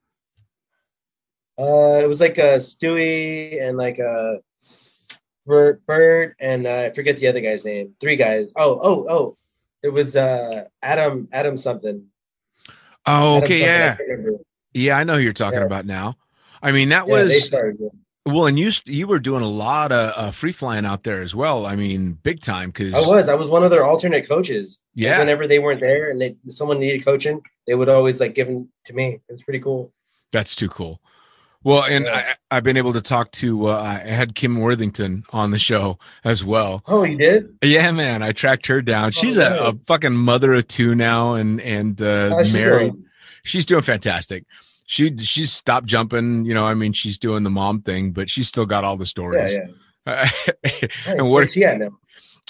[1.60, 4.40] Uh, it was like a Stewie and like a
[5.46, 7.96] Bert, Bert and uh, I forget the other guy's name.
[8.00, 8.54] Three guys.
[8.56, 9.38] Oh, oh, oh.
[9.82, 12.06] It was uh Adam Adam something.
[13.06, 14.42] Oh, Adam okay, something, I yeah, can't
[14.74, 15.66] yeah, I know who you're talking Yeah.
[15.66, 16.18] about now.
[16.62, 17.50] I mean, that Yeah, was
[18.26, 21.34] well, and you you were doing a lot of uh, free flying out there as
[21.34, 21.66] well.
[21.66, 23.30] I mean, big time because I was.
[23.30, 24.84] I was one of their alternate coaches.
[24.94, 25.20] Yeah.
[25.20, 28.70] Whenever they weren't there and they, someone needed coaching, they would always like give them
[28.86, 29.22] to me.
[29.28, 29.94] It was pretty cool.
[30.32, 31.02] That's too cool.
[31.64, 32.34] Well, and Yeah.
[32.52, 33.68] I, I've been able to talk to.
[33.68, 36.84] Uh, I had Kim Worthington on the show as well.
[36.88, 37.58] Oh, you did?
[37.62, 39.12] Yeah, man, I tracked her down.
[39.12, 42.92] She's a, a fucking mother of two now, and and uh, she married.
[42.94, 43.06] doing?
[43.44, 44.46] She's doing fantastic.
[44.86, 46.46] She she's stopped jumping.
[46.46, 49.06] You know, I mean, she's doing the mom thing, but she's still got all the
[49.06, 49.52] stories.
[49.52, 49.66] yeah.
[50.06, 50.28] and
[50.64, 50.92] Nice.
[51.18, 51.30] what?
[51.30, 51.90] Where's she at now?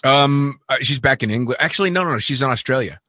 [0.05, 1.57] Um, uh, she's back in England.
[1.59, 2.17] Actually, no, no, no.
[2.19, 3.01] She's in Australia.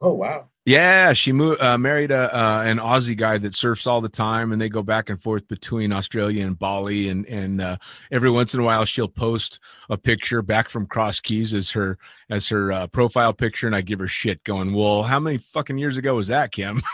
[0.00, 0.48] Oh, wow.
[0.66, 4.50] Yeah, she moved, uh, married a, uh, an Aussie guy that surfs all the time,
[4.50, 7.08] and they go back and forth between Australia and Bali.
[7.08, 7.76] And and uh,
[8.10, 11.98] every once in a while, she'll post a picture back from Cross Keys as her
[12.30, 15.78] as her uh, profile picture, and I give her shit, going, "Well, how many fucking
[15.78, 16.82] years ago was that, Kim?"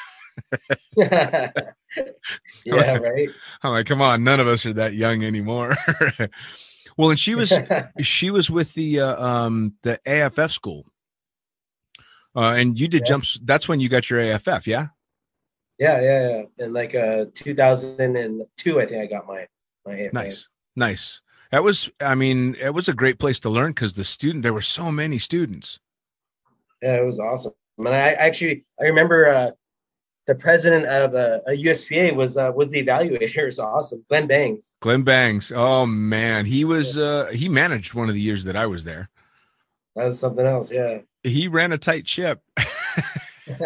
[0.96, 1.50] yeah,
[2.66, 3.28] right.
[3.62, 5.74] I'm like, "Come on, none of us are that young anymore."
[6.96, 7.58] well, and she was
[8.00, 10.86] she was with the uh, um the AFF school,
[12.36, 13.08] uh, and you did Yeah.
[13.08, 13.40] jumps.
[13.44, 14.88] That's when you got your AFF, yeah.
[15.78, 16.64] Yeah, yeah, yeah.
[16.66, 19.46] In like uh 2002, I think I got my
[19.86, 20.10] my.
[20.12, 21.20] Nice, nice.
[21.50, 24.54] That was, I mean, it was a great place to learn because the student, there
[24.54, 25.80] were so many students.
[26.80, 27.52] Yeah, it was awesome.
[27.78, 29.50] And I actually I remember uh
[30.28, 33.36] the president of uh, a USPA was uh, was the evaluator.
[33.42, 34.04] It was awesome.
[34.08, 34.74] Glenn Bangs.
[34.80, 38.66] Glenn Bangs, oh man, he was, uh, he managed one of the years that I
[38.66, 39.10] was there.
[39.96, 40.70] That was something else.
[40.72, 40.98] Yeah.
[41.22, 42.42] He ran a tight ship.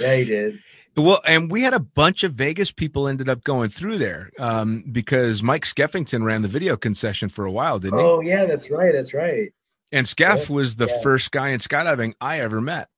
[0.00, 0.58] yeah, he did.
[0.96, 4.84] Well, and we had a bunch of Vegas people ended up going through there um,
[4.92, 8.04] because Mike Skeffington ran the video concession for a while, didn't he?
[8.04, 8.92] Oh yeah, that's right.
[8.92, 9.52] That's right.
[9.90, 11.02] And Skeff yeah, was the yeah.
[11.02, 12.88] first guy in skydiving I ever met.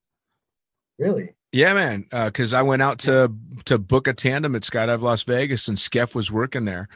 [0.98, 1.30] Really?
[1.52, 2.06] Yeah, man.
[2.10, 3.32] Because I went out to
[3.64, 6.88] to book a tandem at Skydive Las Vegas, and Skeff was working there.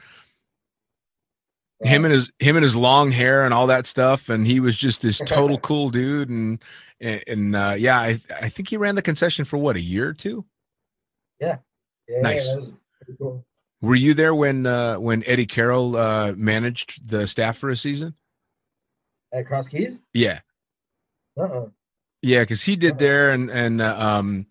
[1.82, 4.76] Him and his him and his long hair and all that stuff, and he was
[4.76, 6.28] just this total cool dude.
[6.28, 6.62] And
[7.00, 10.08] and, and uh, yeah, I I think he ran the concession for what a year
[10.08, 10.44] or two.
[11.40, 11.56] yeah,
[12.08, 12.48] nice.
[12.48, 12.72] That was
[13.18, 13.46] cool.
[13.80, 18.14] Were you there when uh, when Eddie Carroll uh, managed the staff for a season?
[19.32, 20.02] At Cross Keys?
[20.12, 20.40] Yeah,
[21.38, 21.68] Uh-uh.
[22.20, 24.46] yeah, because he did there, and and uh, um,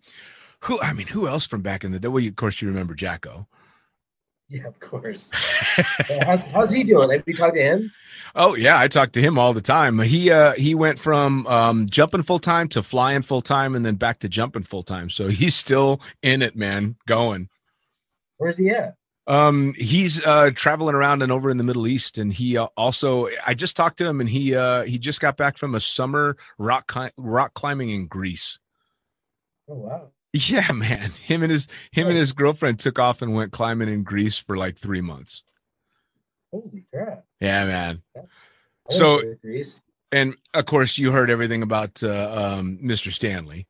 [0.62, 2.08] who I mean, who else from back in the day?
[2.08, 3.46] Well, you, of course, you remember Jacko.
[4.50, 5.30] Yeah, of course.
[6.24, 7.10] How's, how's he doing?
[7.10, 7.92] Have you talked to him?
[8.34, 10.00] Oh yeah, I talk to him all the time.
[10.00, 13.94] He uh he went from um jumping full time to flying full time and then
[13.94, 15.08] back to jumping full time.
[15.08, 17.48] So he's still in it, man, going.
[18.38, 18.94] Where's he at?
[19.28, 23.28] Um he's uh traveling around and over in the Middle East and he uh, also
[23.46, 26.36] I just talked to him and he uh he just got back from a summer
[26.58, 28.58] rock cli- rock climbing in Greece.
[29.68, 30.08] Oh wow.
[30.32, 31.10] Yeah, man.
[31.10, 34.56] Him and his him and his girlfriend took off and went climbing in Greece for
[34.56, 35.42] like 3 months.
[36.52, 37.24] Holy crap.
[37.40, 38.02] Yeah, man.
[38.90, 39.82] So- Greece.
[40.12, 43.12] And of course, you heard everything about uh, um, Mr.
[43.12, 43.68] Stanley.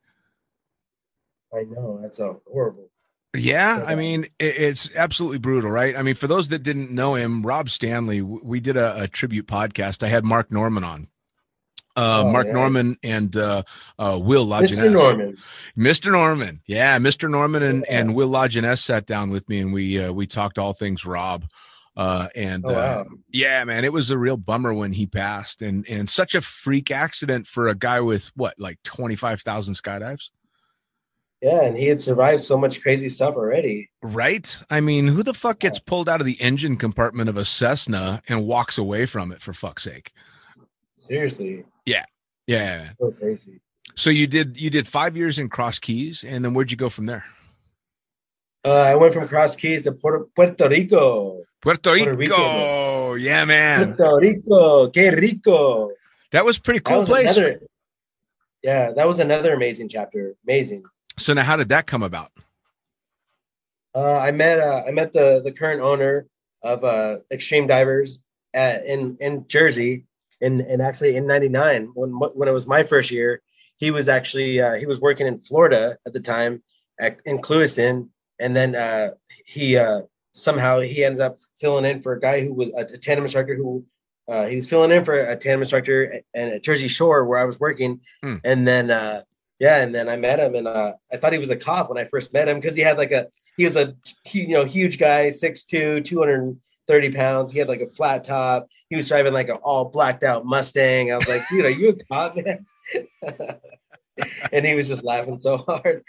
[1.54, 2.88] I know that's a horrible.
[3.36, 5.94] Yeah, I mean it, it's absolutely brutal, right?
[5.94, 9.46] I mean, for those that didn't know him, Rob Stanley, we did a, a tribute
[9.46, 10.02] podcast.
[10.02, 11.08] I had Mark Norman on.
[11.96, 12.52] Uh, oh, Mark yeah.
[12.52, 13.62] Norman and uh,
[13.98, 14.84] uh, Will Lajeunesse.
[14.84, 14.92] Mr.
[14.92, 15.36] Norman.
[15.76, 16.12] Mr.
[16.12, 16.60] Norman.
[16.66, 17.28] Yeah, Mr.
[17.28, 17.98] Norman and, yeah.
[17.98, 21.44] and Will Lajeunesse sat down with me and we uh, we talked all things Rob.
[21.96, 23.00] Uh, and oh, wow.
[23.00, 26.40] uh, yeah, man, it was a real bummer when he passed, and and such a
[26.40, 30.30] freak accident for a guy with what like twenty five thousand skydives.
[31.42, 33.90] Yeah, and he had survived so much crazy stuff already.
[34.02, 34.62] Right?
[34.68, 38.22] I mean, who the fuck gets pulled out of the engine compartment of a Cessna
[38.28, 40.12] and walks away from it for fuck's sake?
[40.96, 41.64] Seriously.
[41.90, 42.04] Yeah.
[42.46, 42.90] Yeah.
[42.98, 43.60] So crazy.
[43.96, 46.88] So you did you did five years in Cross Keys, and then where'd you go
[46.88, 47.24] from there?
[48.64, 51.42] Uh, I went from Cross Keys to Puerto, Puerto Rico.
[51.62, 52.04] Puerto Rico.
[52.04, 53.14] Puerto Rico.
[53.14, 53.94] Yeah, man.
[53.94, 54.88] Puerto Rico.
[54.90, 55.90] Que rico.
[56.32, 57.36] That was pretty cool place.
[57.36, 57.60] Another,
[58.62, 60.34] yeah, that was another amazing chapter.
[60.46, 60.84] Amazing.
[61.18, 62.30] So now, how did that come about?
[63.94, 66.26] Uh, I met uh, I met the the current owner
[66.62, 68.22] of uh, Extreme Divers
[68.54, 70.04] at, in in Jersey,
[70.40, 73.42] in and actually in '99 when when it was my first year.
[73.76, 76.62] He was actually uh, he was working in Florida at the time
[77.00, 79.12] at, in Clewiston, and then uh,
[79.46, 80.02] he uh,
[80.34, 83.54] somehow he ended up filling in for a guy who was a, a tandem instructor
[83.54, 83.84] who
[84.28, 87.44] uh, he was filling in for a tandem instructor and at Jersey Shore where I
[87.44, 88.36] was working, hmm.
[88.44, 89.22] and then uh,
[89.60, 91.98] yeah, and then I met him, and uh, I thought he was a cop when
[91.98, 93.26] I first met him because he had like a
[93.56, 93.94] he was a
[94.32, 96.58] you know huge guy, 6'2",
[96.90, 97.52] 230 pounds.
[97.52, 98.68] He had like a flat top.
[98.88, 101.12] He was driving like an all blacked out Mustang.
[101.12, 102.66] I was like, dude, are you a cop, man?
[104.52, 106.02] and he was just laughing so hard.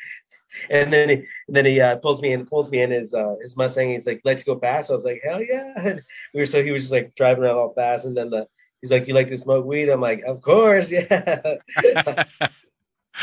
[0.70, 3.36] And then he and then he uh, pulls me in, pulls me in his uh,
[3.41, 3.89] his Mustang.
[3.89, 6.02] He's like, "Let's go fast." I was like, "Hell yeah!" And
[6.34, 8.48] we were so he was just like driving around all fast, and then the
[8.82, 11.56] he's like, "You like to smoke weed?" I'm like, "Of course, yeah."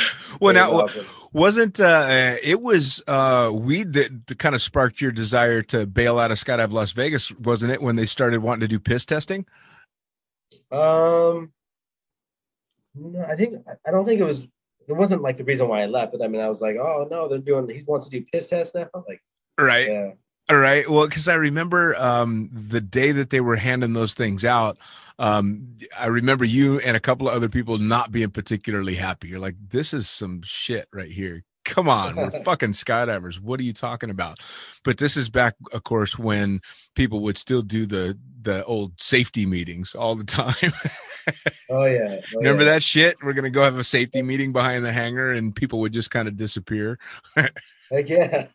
[0.41, 0.87] well now
[1.33, 6.19] wasn't uh it was uh weed that, that kind of sparked your desire to bail
[6.19, 9.47] out of skydive las vegas wasn't it when they started wanting to do piss testing?
[10.71, 11.53] Um
[12.95, 13.55] no, i think
[13.87, 14.47] i don't think it was
[14.89, 17.07] it wasn't like the reason why i left but i mean i was like oh
[17.11, 19.23] no they're doing he wants to do piss test now like
[19.59, 19.89] right.
[19.89, 20.11] yeah
[20.51, 24.45] all right well because i remember um the day that they were handing those things
[24.45, 24.79] out
[25.19, 29.29] um, I remember you and a couple of other people not being particularly happy.
[29.29, 31.43] You're like, this is some shit right here.
[31.65, 33.41] Come on, we're fucking skydivers.
[33.41, 34.39] What are you talking about?
[34.85, 36.61] But this is back, of course, when
[36.95, 40.73] people would still do the the old safety meetings all the time.
[41.69, 42.21] oh yeah.
[42.35, 42.71] Oh, Remember yeah.
[42.71, 43.17] that shit?
[43.23, 46.29] We're gonna go have a safety meeting behind the hangar, and people would just kind
[46.29, 46.99] of disappear.
[47.37, 48.47] Heck yeah.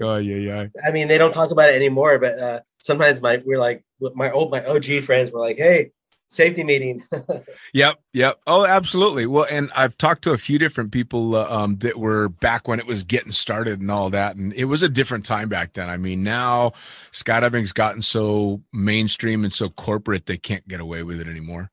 [0.00, 0.66] Oh yeah, yeah.
[0.86, 3.82] I mean, they don't talk about it anymore, but uh, sometimes my we're like
[4.14, 5.92] my old my OG friends were like, "Hey,
[6.34, 7.02] safety meeting.
[7.74, 8.40] yep, yep.
[8.46, 9.26] Oh, absolutely.
[9.26, 12.78] Well, and I've talked to a few different people uh, um, that were back when
[12.78, 15.88] it was getting started and all that, and it was a different time back then.
[15.88, 16.72] I mean, now
[17.12, 21.70] skydiving's gotten so mainstream and so corporate they can't get away with it anymore.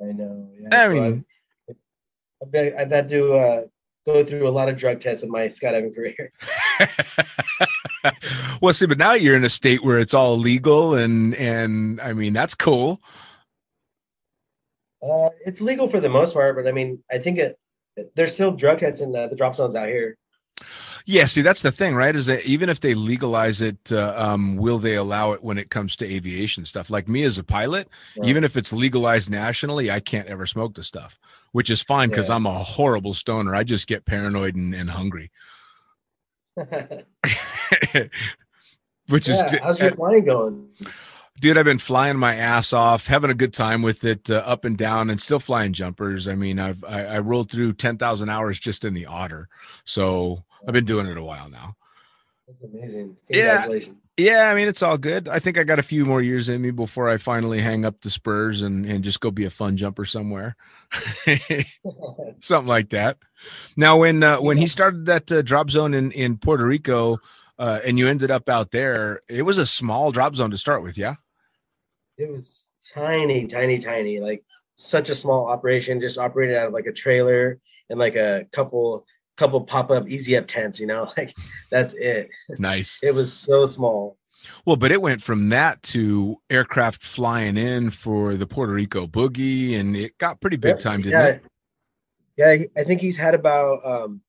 [0.00, 0.48] I know.
[0.58, 0.68] Yeah.
[0.72, 1.24] I so mean,
[1.68, 1.76] I've,
[2.54, 3.60] I've, I've, had to uh,
[4.06, 6.32] go through a lot of drug tests in my skydiving career.
[8.60, 12.12] well, see, but now you're in a state where it's all legal, and and I
[12.12, 13.00] mean that's cool.
[15.02, 17.58] Uh, it's legal for the most part, but I mean, I think it
[18.14, 20.16] there's still drug tests in the, the drop zones out here.
[21.06, 22.14] Yeah, see, that's the thing, right?
[22.14, 25.70] Is that even if they legalize it, uh, um, will they allow it when it
[25.70, 26.90] comes to aviation stuff?
[26.90, 28.28] Like me as a pilot, right.
[28.28, 31.18] even if it's legalized nationally, I can't ever smoke the stuff,
[31.52, 32.36] which is fine because yeah.
[32.36, 33.54] I'm a horrible stoner.
[33.54, 35.30] I just get paranoid and, and hungry.
[36.56, 36.68] which
[39.28, 40.68] yeah, is how's your flying going?
[41.40, 44.64] dude, I've been flying my ass off, having a good time with it, uh, up
[44.64, 46.28] and down, and still flying jumpers.
[46.28, 49.48] I mean, I've I, I rolled through ten thousand hours just in the otter,
[49.84, 51.74] so I've been doing it a while now.
[52.46, 53.16] That's amazing.
[53.26, 54.10] Congratulations.
[54.16, 54.50] Yeah, yeah.
[54.50, 55.28] I mean, it's all good.
[55.28, 58.00] I think I got a few more years in me before I finally hang up
[58.00, 60.56] the spurs and and just go be a fun jumper somewhere,
[62.40, 63.18] something like that.
[63.76, 67.18] Now, when uh, when he started that uh, drop zone in in Puerto Rico.
[67.58, 69.20] Uh, and you ended up out there.
[69.28, 71.16] It was a small drop zone to start with, yeah
[72.20, 74.44] it was tiny, tiny, tiny, like
[74.76, 79.06] such a small operation, just operated out of like a trailer and like a couple
[79.36, 81.32] couple pop-up easy up tents, you know, like
[81.70, 82.28] that's it.
[82.58, 83.00] Nice.
[83.02, 84.18] it was so small.
[84.64, 89.78] Well, but it went from that to aircraft flying in for the Puerto Rico boogie,
[89.78, 91.26] and it got pretty big time, didn't yeah.
[91.26, 91.44] it?
[92.36, 94.22] Yeah, I think he's had about um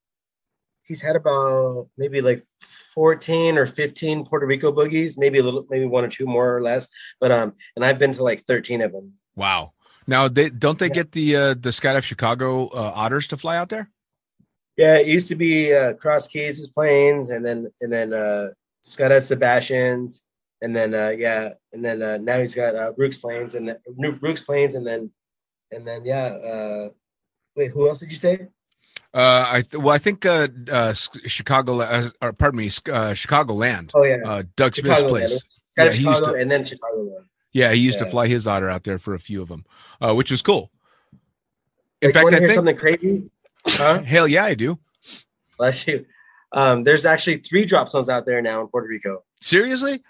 [0.83, 2.45] he's had about maybe like
[2.93, 6.61] 14 or 15 Puerto Rico boogies, maybe a little, maybe one or two more or
[6.61, 6.89] less.
[7.19, 9.13] But um, and I've been to like 13 of them.
[9.35, 9.73] Wow.
[10.07, 10.93] Now, they don't they Yeah.
[10.93, 13.89] get the uh, the Skydive Chicago uh, Otters to fly out there?
[14.77, 18.49] Yeah, it used to be uh, Cross Keys' planes, and then and then uh,
[18.83, 20.23] Skydive Sebastian's,
[20.61, 23.77] and then uh, yeah, and then uh, now he's got uh, Brooks planes, and then
[23.95, 25.11] new Brooks planes, and then
[25.71, 26.25] and then yeah.
[26.27, 26.89] Uh,
[27.55, 28.47] wait, who else did you say?
[29.13, 33.53] Uh, I th- well, I think uh, uh, Chicago, uh, or pardon me, uh, Chicago
[33.53, 35.09] Land, Oh yeah, uh, Doug Smith's Chicago.
[35.09, 35.61] place.
[35.77, 36.97] Skydive Yeah, used Chicago, to- and then Chicago.
[37.03, 37.25] Land.
[37.53, 39.65] Yeah, he used to fly his otter out there for a few of them,
[39.99, 40.71] uh, which was cool.
[42.01, 43.29] In Like, fact, I hear think, something crazy?
[43.67, 44.01] Huh?
[44.03, 44.79] hell yeah, I do.
[45.57, 46.05] Bless you.
[46.53, 49.23] Um, there's actually three drop zones out there now in Puerto Rico.
[49.41, 50.01] Seriously?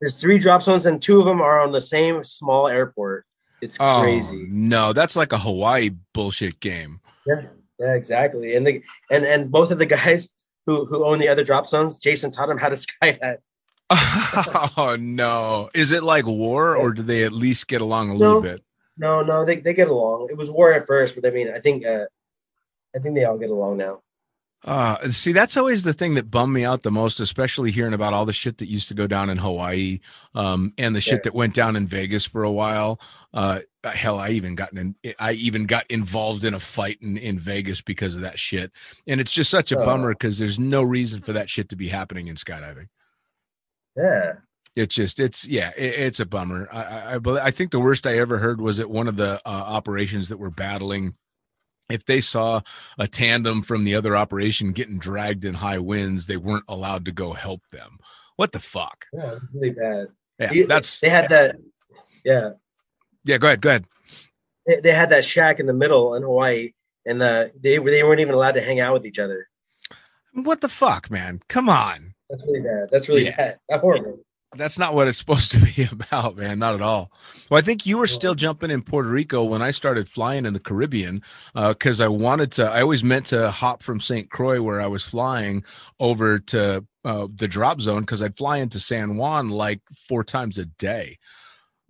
[0.00, 3.24] There's three drop zones, and two of them are on the same small airport.
[3.60, 4.46] It's Oh crazy.
[4.48, 7.00] no, that's like a Hawaii bullshit game.
[7.26, 7.42] Yeah,
[7.78, 8.56] yeah, exactly.
[8.56, 10.28] And the and and both of the guys
[10.66, 13.36] who who own the other drop zones, Jason taught him how to skydive.
[14.76, 18.18] oh no, is it like war, or do they at least get along a No.
[18.18, 18.62] little bit?
[18.98, 20.28] No, no, they, they get along.
[20.30, 22.04] It was war at first, but I mean, I think uh,
[22.94, 24.00] I think they all get along now.
[24.64, 28.12] Uh, see, that's always the thing that bummed me out the most, especially hearing about
[28.14, 29.98] all the shit that used to go down in Hawaii,
[30.36, 31.20] um, and the shit Yeah.
[31.24, 33.00] that went down in Vegas for a while.
[33.34, 37.40] Uh, hell, I even got in, I even got involved in a fight in, in
[37.40, 38.70] Vegas because of that shit.
[39.06, 39.84] And it's just such a Oh.
[39.84, 42.86] bummer because there's no reason for that shit to be happening in skydiving.
[43.96, 44.32] Yeah.
[44.76, 46.68] It's just, it's yeah, it, it's a bummer.
[46.72, 49.40] I, I, I, I think the worst I ever heard was at one of the
[49.44, 51.14] uh, operations that were battling.
[51.92, 52.60] If they saw
[52.98, 57.12] a tandem from the other operation getting dragged in high winds, they weren't allowed to
[57.12, 57.98] go help them.
[58.36, 59.06] What the fuck?
[59.12, 60.06] Yeah, really bad.
[60.38, 61.56] Yeah, You- that's they had that.
[62.24, 62.50] Yeah,
[63.24, 63.38] yeah.
[63.38, 63.84] Go ahead, go ahead.
[64.66, 66.72] they, they had that shack in the middle in Hawaii,
[67.06, 69.48] and the they they weren't even allowed to hang out with each other.
[70.32, 71.40] What the fuck, man?
[71.48, 72.14] Come on.
[72.30, 72.88] That's really bad.
[72.90, 73.36] That's really Yeah.
[73.36, 73.56] bad.
[73.68, 74.18] That's horrible.
[74.54, 76.58] That's not what it's supposed to be about, man.
[76.58, 77.10] Not at all.
[77.50, 80.52] Well, I think you were still jumping in Puerto Rico when I started flying in
[80.52, 81.22] the Caribbean
[81.54, 82.66] because I wanted to.
[82.70, 84.30] I always meant to hop from St.
[84.30, 85.64] Croix, where I was flying,
[86.00, 90.58] over to uh, the drop zone because I'd fly into San Juan like four times
[90.58, 91.18] a day,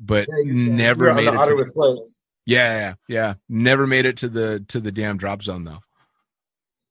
[0.00, 1.64] but Yeah, never on made the it.
[1.66, 2.18] To, floats.
[2.46, 3.34] yeah, yeah, yeah.
[3.48, 5.80] Never made it to the to the damn drop zone though.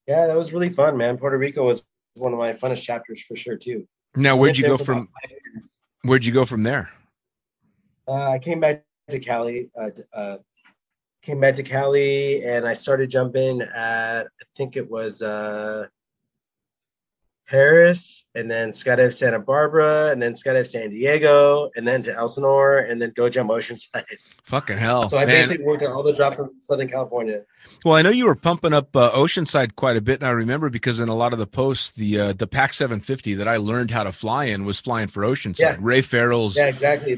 [0.07, 1.17] Yeah, that was really fun, man.
[1.17, 1.83] Puerto Rico was
[2.15, 3.87] one of my funnest chapters for sure too.
[4.15, 4.97] Now, where'd you go from?
[4.97, 5.40] about five years.
[6.03, 6.89] Where'd you go from there?
[8.07, 9.69] Uh, I came back to Cali.
[9.79, 10.37] Uh, uh,
[11.21, 15.87] came back to Cali, and I started jumping at I think it was uh,
[17.51, 22.77] Perris, and then skydive Santa Barbara, and then skydive San Diego, and then to Elsinore,
[22.77, 24.03] and then go jump Oceanside.
[24.43, 25.09] Fucking hell!
[25.09, 25.35] so I man.
[25.35, 27.41] basically worked on all the drops in Southern California.
[27.83, 30.69] Well, I know you were pumping up uh, Oceanside quite a bit, and I remember
[30.69, 33.91] because in a lot of the posts, the uh, the Pac 750 that I learned
[33.91, 35.59] how to fly in was flying for Oceanside.
[35.59, 35.77] Yeah.
[35.79, 36.55] Ray Farrell's.
[36.55, 37.17] Yeah, exactly.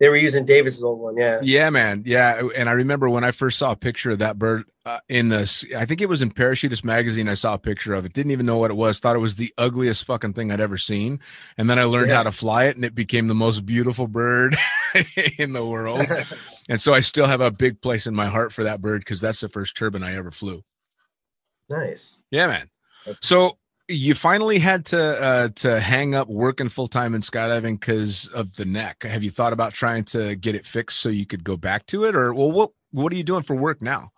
[0.00, 1.16] They were using Davis's old one.
[1.16, 1.38] Yeah.
[1.42, 2.02] Yeah, man.
[2.06, 5.28] Yeah, and I remember when I first saw a picture of that bird uh, in
[5.28, 5.42] the,
[5.76, 7.28] I think it was in Parachutist magazine.
[7.28, 8.12] I saw a picture of it.
[8.14, 8.98] Didn't even know what it was.
[8.98, 11.20] Thought it was the ugliest fucking thing I'd ever seen.
[11.58, 12.16] And then I learned Yeah.
[12.16, 14.56] how to fly it, and it became the most beautiful bird
[15.38, 16.06] in the world.
[16.68, 19.20] And so I still have a big place in my heart for that bird because
[19.20, 20.62] that's the first turbine I ever flew.
[21.68, 22.22] nice.
[22.30, 22.70] Yeah, man.
[23.20, 23.58] So
[23.90, 28.54] you finally had to uh, to hang up working full time in skydiving because of
[28.56, 29.02] the neck.
[29.02, 32.04] Have you thought about trying to get it fixed so you could go back to
[32.04, 34.12] it, or well, what what are you doing for work now?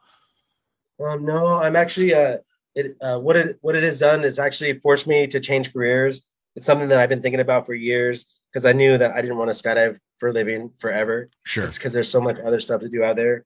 [1.03, 2.39] Um, no, I'm actually uh,
[2.75, 6.23] it uh, what it what it has done is actually forced me to change careers.
[6.55, 9.39] It's something that I've been thinking about for years because I knew that I didn't
[9.39, 11.31] want to skydive for a living forever.
[11.45, 11.67] Sure.
[11.67, 13.45] Because there's so much other stuff to do out there,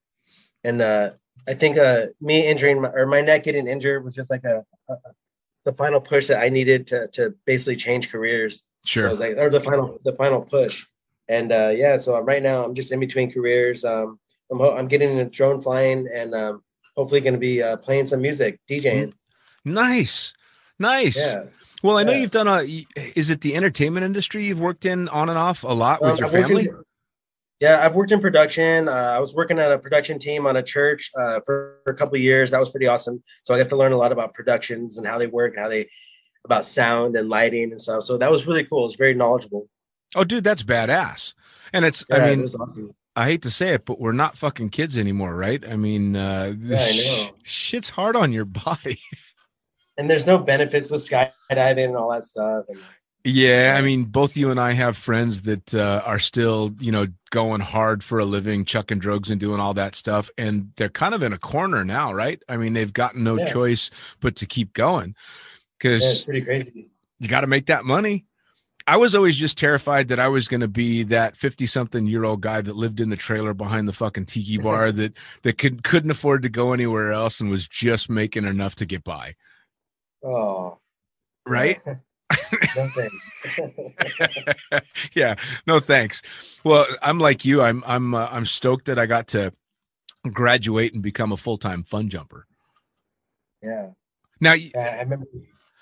[0.64, 1.10] and uh,
[1.46, 4.64] I think uh, me injuring my, or my neck getting injured was just like a,
[4.88, 4.96] a
[5.66, 8.58] the final push that I needed to to basically change careers.
[8.58, 9.06] So Sure.
[9.06, 10.86] it was like, or the final, the final push.
[11.28, 13.84] And uh, yeah, so right now I'm just in between careers.
[13.84, 14.18] Um,
[14.50, 16.62] I'm, ho- I'm getting into drone flying and um,
[16.96, 19.12] hopefully going to be uh, playing some music, DJing.
[19.64, 20.34] Nice.
[20.78, 21.16] Nice.
[21.18, 21.44] Yeah.
[21.82, 22.18] Well, I know Yeah.
[22.18, 22.62] you've done a.
[23.16, 26.18] Is it the entertainment industry you've worked in on and off a lot with Um,
[26.18, 26.82] your I've worked in- family?
[27.60, 28.88] Yeah, I've worked in production.
[28.88, 31.96] Uh, I was working at a production team on a church uh, for, for a
[31.96, 32.50] couple of years.
[32.50, 33.22] That was pretty awesome.
[33.44, 35.68] So I got to learn a lot about productions and how they work and how
[35.68, 35.88] they
[36.44, 38.04] about sound and lighting and stuff.
[38.04, 38.80] So that was really cool.
[38.80, 39.68] It was very knowledgeable.
[40.14, 41.34] Oh, dude, that's badass.
[41.72, 42.04] And it's.
[42.08, 42.94] Yeah, I it mean, was awesome.
[43.16, 45.64] I hate to say it, but we're not fucking kids anymore, right?
[45.66, 47.36] I mean, uh, Yeah, I know.
[47.42, 49.00] shit's hard on your body.
[49.98, 52.66] And there's no benefits with skydiving and all that stuff.
[52.68, 52.78] And
[53.28, 57.08] Yeah, I mean, both you and I have friends that uh, are still, you know,
[57.30, 61.12] going hard for a living, chucking drugs and doing all that stuff, and they're kind
[61.12, 62.40] of in a corner now, right?
[62.48, 63.46] I mean, they've got no Yeah.
[63.46, 65.16] choice but to keep going
[65.82, 66.88] yeah, it's because pretty crazy.
[67.18, 68.26] you got to make that money.
[68.86, 72.22] I was always just terrified that I was going to be that 50 something year
[72.24, 75.82] old guy that lived in the trailer behind the fucking tiki bar that that could
[75.82, 79.34] couldn't afford to go anywhere else and was just making enough to get by.
[80.24, 80.78] Oh.
[81.44, 81.80] Right?
[82.76, 82.90] no
[85.14, 85.34] yeah,
[85.66, 86.22] no thanks.
[86.64, 87.62] Well, I'm like you.
[87.62, 89.52] I'm I'm uh, I'm stoked that I got to
[90.32, 92.46] graduate and become a full-time fun jumper.
[93.62, 93.90] yeah.
[94.40, 95.26] Now, I remember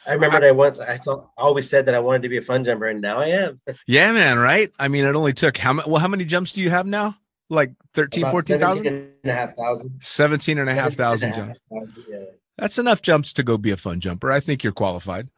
[0.07, 2.43] I remember I once I thought I always said that I wanted to be a
[2.43, 3.59] fun jumper and now I am.
[3.87, 4.71] yeah, man, right?
[4.79, 7.17] I mean, it only took how many well, how many jumps do you have now?
[7.51, 8.85] Like 13, About 14,000?
[8.85, 9.99] 17 and a half thousand.
[10.01, 11.59] 17 and a half thousand jumps.
[11.71, 12.25] a half thousand, Yeah.
[12.57, 14.31] That's enough jumps to go be a fun jumper.
[14.31, 15.29] I think you're qualified.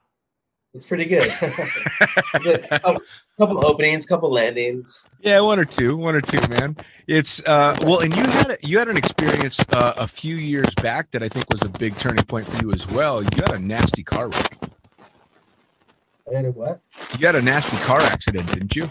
[0.76, 1.26] It's pretty good.
[2.34, 3.02] A couple,
[3.38, 5.02] couple openings, couple landings.
[5.22, 6.76] Yeah, one or two, one or two, man.
[7.06, 11.10] It's uh well, and you had you had an experience uh, a few years back
[11.12, 13.22] that I think was a big turning point for you as well.
[13.22, 14.58] You had a nasty car wreck.
[16.30, 16.80] I had a what?
[17.18, 18.86] You had a nasty car accident, didn't you?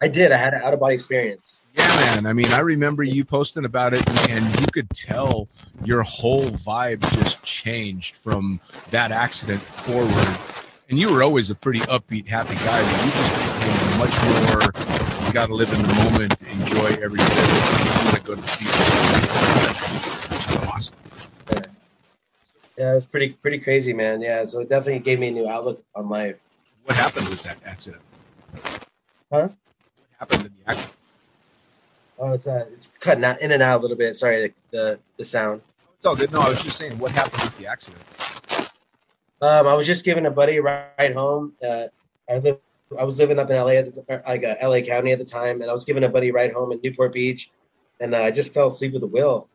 [0.00, 0.30] I did.
[0.30, 1.62] I had an out of body experience.
[1.76, 2.26] Yeah, man.
[2.26, 5.48] I mean, I remember you posting about it, and, and you could tell
[5.82, 8.60] your whole vibe just changed from
[8.90, 10.57] that accident forward.
[10.90, 14.62] And you were always a pretty upbeat, happy guy, but you just became much more.
[15.26, 17.24] You got to live in the moment, enjoy every day.
[17.84, 18.48] You to go to the.
[20.72, 20.96] Awesome.
[22.78, 24.22] Yeah, it was pretty pretty crazy, man.
[24.22, 26.38] Yeah, so it definitely gave me a new outlook on life.
[26.84, 28.02] What happened with that accident?
[29.30, 29.48] Huh?
[29.48, 29.52] What
[30.18, 30.96] happened in the accident?
[32.18, 34.16] Oh, it's uh, it's cutting out in and out a little bit.
[34.16, 35.60] Sorry, the the, the sound.
[35.98, 36.32] It's all good.
[36.32, 38.02] No, I was just saying, what happened with the accident?
[39.40, 41.52] Um, I was just giving a buddy a ride home.
[41.66, 41.84] Uh,
[42.28, 42.58] I live,
[42.98, 45.60] I was living up in LA at the, like uh, LA County at the time,
[45.60, 47.50] and I was giving a buddy a ride home in Newport Beach,
[48.00, 49.48] and uh, I just fell asleep with the wheel,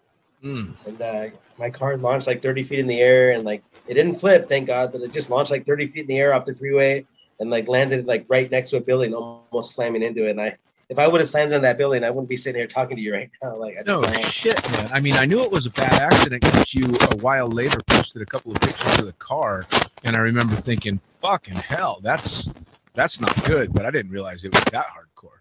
[0.43, 0.73] Mm.
[0.85, 1.25] and uh,
[1.57, 4.67] my car launched like 30 feet in the air, and like it didn't flip, thank
[4.67, 7.05] God, but it just launched like 30 feet in the air off the freeway,
[7.39, 10.31] and like landed like right next to a building, almost slamming into it.
[10.31, 10.57] And I,
[10.93, 13.01] if I would have slammed into that building, I wouldn't be sitting here talking to
[13.01, 13.55] you right now.
[13.55, 14.13] Like, I No know.
[14.21, 14.89] shit, man.
[14.93, 18.21] I mean, I knew it was a bad accident because you a while later posted
[18.21, 19.65] a couple of pictures of the car,
[20.03, 22.49] and I remember thinking, "Fucking hell, that's
[22.93, 25.39] that's not good." But I didn't realize it was that hardcore.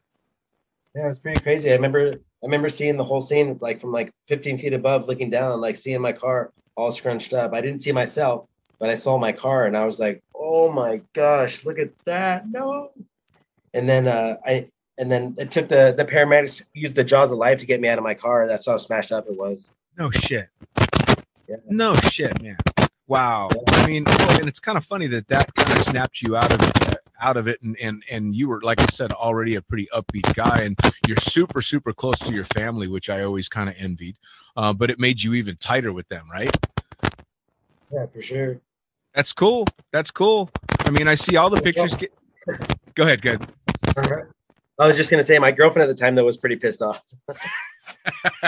[0.94, 1.70] Yeah, it was pretty crazy.
[1.70, 5.28] I remember I remember seeing the whole scene like from like 15 feet above, looking
[5.28, 7.52] down, like seeing my car all scrunched up.
[7.52, 8.46] I didn't see myself,
[8.78, 12.48] but I saw my car and I was like, oh my gosh, look at that.
[12.48, 12.88] No.
[13.74, 14.68] And then uh I
[14.98, 17.88] and then it took the the paramedics used the jaws of life to get me
[17.88, 18.46] out of my car.
[18.46, 19.72] That's how smashed up it was.
[19.98, 20.48] No shit.
[21.48, 21.56] Yeah.
[21.68, 22.56] No shit, man.
[23.06, 23.50] Wow.
[23.68, 26.62] I mean, and it's kind of funny that that kind of snapped you out of
[26.62, 29.86] it, out of it, and and and you were, like I said, already a pretty
[29.94, 33.74] upbeat guy, and you're super super close to your family, which I always kind of
[33.78, 34.16] envied.
[34.56, 36.54] Uh, but it made you even tighter with them, right?
[37.92, 38.60] Yeah, for sure.
[39.14, 39.66] That's cool.
[39.90, 40.50] That's cool.
[40.80, 41.94] I mean, I see all the pictures.
[41.94, 42.14] Get...
[42.94, 43.20] Go ahead.
[43.20, 43.46] Good.
[44.82, 47.04] I was just gonna say my girlfriend at the time though was pretty pissed off.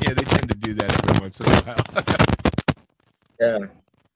[0.00, 2.04] yeah, they tend to do that every once in a while.
[3.40, 3.66] Yeah.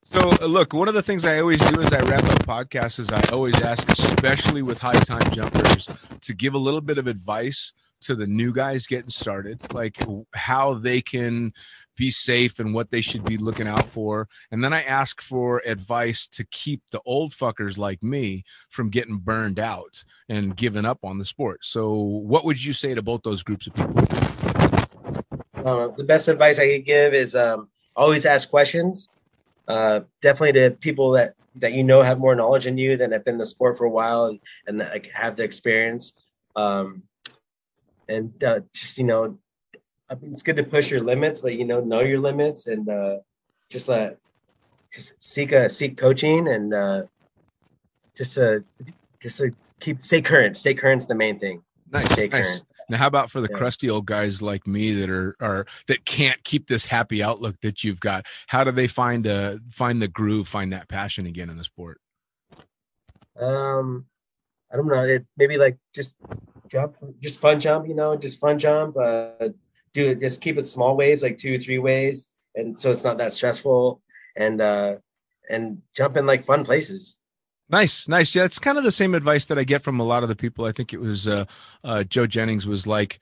[0.02, 2.98] So, uh, look, one of the things I always do as I wrap up podcasts
[2.98, 5.88] is I always ask, especially with high time jumpers,
[6.22, 9.96] to give a little bit of advice to the new guys getting started, like
[10.34, 11.52] how they can
[11.96, 14.28] be safe and what they should be looking out for.
[14.50, 19.16] And then I ask for advice to keep the old fuckers like me from getting
[19.16, 21.64] burned out and giving up on the sport.
[21.64, 24.04] So, what would you say to both those groups of people?
[25.64, 29.08] Uh, the best advice I could give is um, always ask questions.
[29.68, 33.24] Uh, definitely to people that that you know have more knowledge than you that have
[33.24, 36.14] been in the sport for a while and and like, have the experience.
[36.56, 37.04] Um,
[38.08, 39.38] and uh, just you know,
[40.12, 42.86] I mean, it's good to push your limits, but you know, know your limits and
[42.86, 43.18] uh,
[43.70, 44.18] just let
[44.92, 47.02] just seek a seek coaching and uh,
[48.14, 48.58] just uh,
[49.22, 49.46] just uh,
[49.80, 50.58] keep stay current.
[50.58, 51.62] Stay current's the main thing.
[51.90, 52.44] Nice, Stay nice.
[52.44, 52.62] current.
[52.90, 53.56] Now, how about for the Yeah.
[53.56, 57.82] crusty old guys like me that are are that can't keep this happy outlook that
[57.82, 58.26] you've got?
[58.48, 62.02] How do they find uh find the groove, find that passion again in the sport?
[63.40, 64.04] Um,
[64.70, 65.04] I don't know.
[65.04, 66.16] It maybe like just
[66.68, 67.88] jump, just fun jump.
[67.88, 68.94] You know, just fun jump.
[68.98, 69.48] Uh,
[69.94, 70.20] do it.
[70.20, 74.00] Just keep it small ways, like two, three ways, and so it's not that stressful.
[74.36, 74.96] And uh,
[75.50, 77.16] and jump in like fun places.
[77.68, 78.34] Nice, nice.
[78.34, 80.36] Yeah, it's kind of the same advice that I get from a lot of the
[80.36, 80.64] people.
[80.64, 81.46] I think it was uh,
[81.84, 83.20] uh, Joe Jennings was like,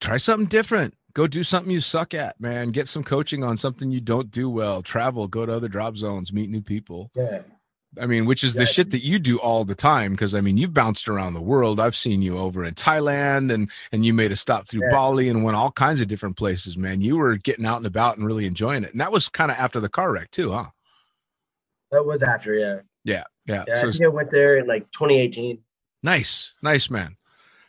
[0.00, 0.94] try something different.
[1.12, 2.70] Go do something you suck at, man.
[2.70, 4.80] Get some coaching on something you don't do well.
[4.80, 7.10] Travel, go to other drop zones, meet new people.
[7.16, 7.42] Yeah,
[8.00, 10.12] I mean, which is the shit that you do all the time.
[10.12, 11.80] Because I mean, you've bounced around the world.
[11.80, 14.90] I've seen you over in Thailand, and and you made a stop through Yeah.
[14.92, 16.76] Bali and went all kinds of different places.
[16.76, 18.92] Man, you were getting out and about and really enjoying it.
[18.92, 20.66] And that was kind of after the car wreck too, huh?
[21.90, 22.54] that was after.
[22.54, 23.24] Yeah, Yeah.
[23.48, 25.58] Yeah, so I think I went there in like 2018.
[26.04, 27.16] nice, nice man.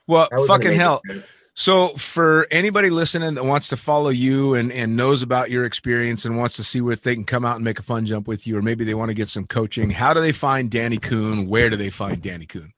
[0.07, 1.01] Well, That was an fucking hell.
[1.05, 1.25] trip.
[1.61, 6.25] So for anybody listening that wants to follow you and, and knows about your experience
[6.25, 8.47] and wants to see if they can come out and make a fun jump with
[8.47, 11.47] you, or maybe they want to get some coaching, how do they find Danny Kuhn?
[11.47, 12.73] Where do they find Danny Kuhn?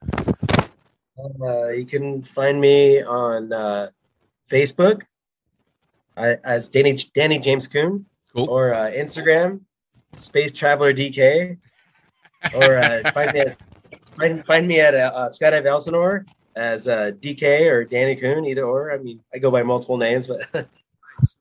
[1.17, 3.88] Uh, you can find me on uh,
[4.51, 5.03] Facebook
[6.17, 8.05] I, as Danny Danny James Kuhn,
[8.36, 8.49] Cool.
[8.49, 9.61] or uh, Instagram
[10.17, 11.57] Space Traveler DK,
[12.53, 13.57] or uh, find me at
[14.17, 16.25] find, find me at uh, uh, Skydive Elsinore
[16.56, 18.91] as uh, DK or Danny Kuhn, either or.
[18.91, 20.39] I mean, I go by multiple names, but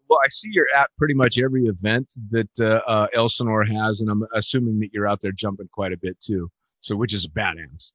[0.08, 4.10] Well, I see you're at pretty much every event that uh, uh, Elsinore has, and
[4.10, 6.50] I'm assuming that you're out there jumping quite a bit too.
[6.80, 7.92] So, which is badass.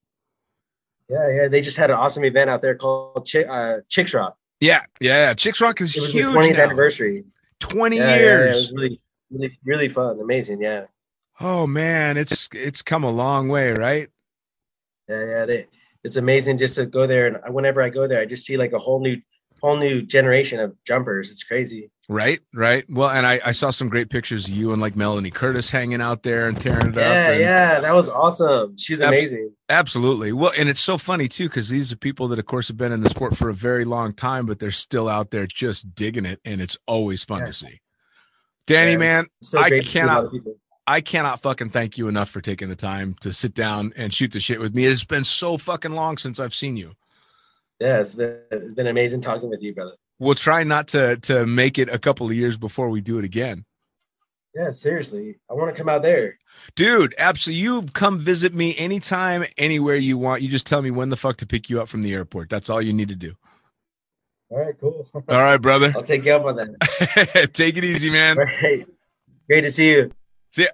[1.10, 4.36] yeah, yeah, they just had an awesome event out there called Chick, uh, Chicks Rock.
[4.60, 5.34] Yeah, yeah.
[5.36, 6.26] Chicks Rock is It was huge.
[6.26, 6.64] the 20th now.
[6.64, 7.24] anniversary.
[7.60, 8.56] Twenty Yeah, yeah, yeah, it years.
[8.56, 9.02] was really,
[9.32, 10.62] really, really fun, amazing.
[10.62, 10.86] Yeah.
[11.40, 14.10] Oh man, it's it's come a long way, right?
[15.08, 15.66] Yeah, yeah, they,
[16.08, 17.28] it's amazing just to go there.
[17.28, 19.18] And whenever I go there, I just see like a whole new,
[19.62, 21.30] whole new generation of jumpers.
[21.32, 21.92] It's crazy.
[22.10, 22.86] Right, right.
[22.90, 26.00] Well, and I, I saw some great pictures of you and like Melanie Curtis hanging
[26.02, 27.04] out there and tearing it up.
[27.04, 28.78] Yeah, yeah, that was awesome.
[28.78, 29.52] She's Abs- amazing.
[29.68, 30.32] Absolutely.
[30.32, 32.94] Well, and it's so funny too because these are people that, of course, have been
[32.94, 36.26] in the sport for a very long time, but they're still out there just digging
[36.26, 37.46] it, and it's always fun Yeah.
[37.48, 37.82] to see.
[38.68, 38.98] Danny, Yeah.
[38.98, 40.32] man, So I great to see cannot-.
[40.88, 44.32] I cannot fucking thank you enough for taking the time to sit down and shoot
[44.32, 44.86] the shit with me.
[44.86, 46.94] It's been so fucking long since I've seen you.
[47.82, 49.94] Yeah, it's been, it's been amazing talking with you, brother.
[50.18, 53.26] We'll try not to to make it a couple of years before we do it
[53.26, 53.66] again.
[54.56, 56.40] Yeah, seriously, I want to come out there.
[56.76, 57.62] Dude, absolutely.
[57.62, 60.42] You come visit me anytime, anywhere you want.
[60.42, 62.50] You just tell me when the fuck to pick you up from the airport.
[62.50, 63.36] That's all you need to do.
[64.50, 65.08] All right, cool.
[65.14, 65.94] All right, brother.
[65.96, 67.50] I'll take you up on that.
[67.54, 68.40] Take it easy, man.
[68.40, 68.88] All right,
[69.48, 70.12] great to see you.
[70.58, 70.70] See ya.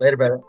[0.00, 0.40] later, brother.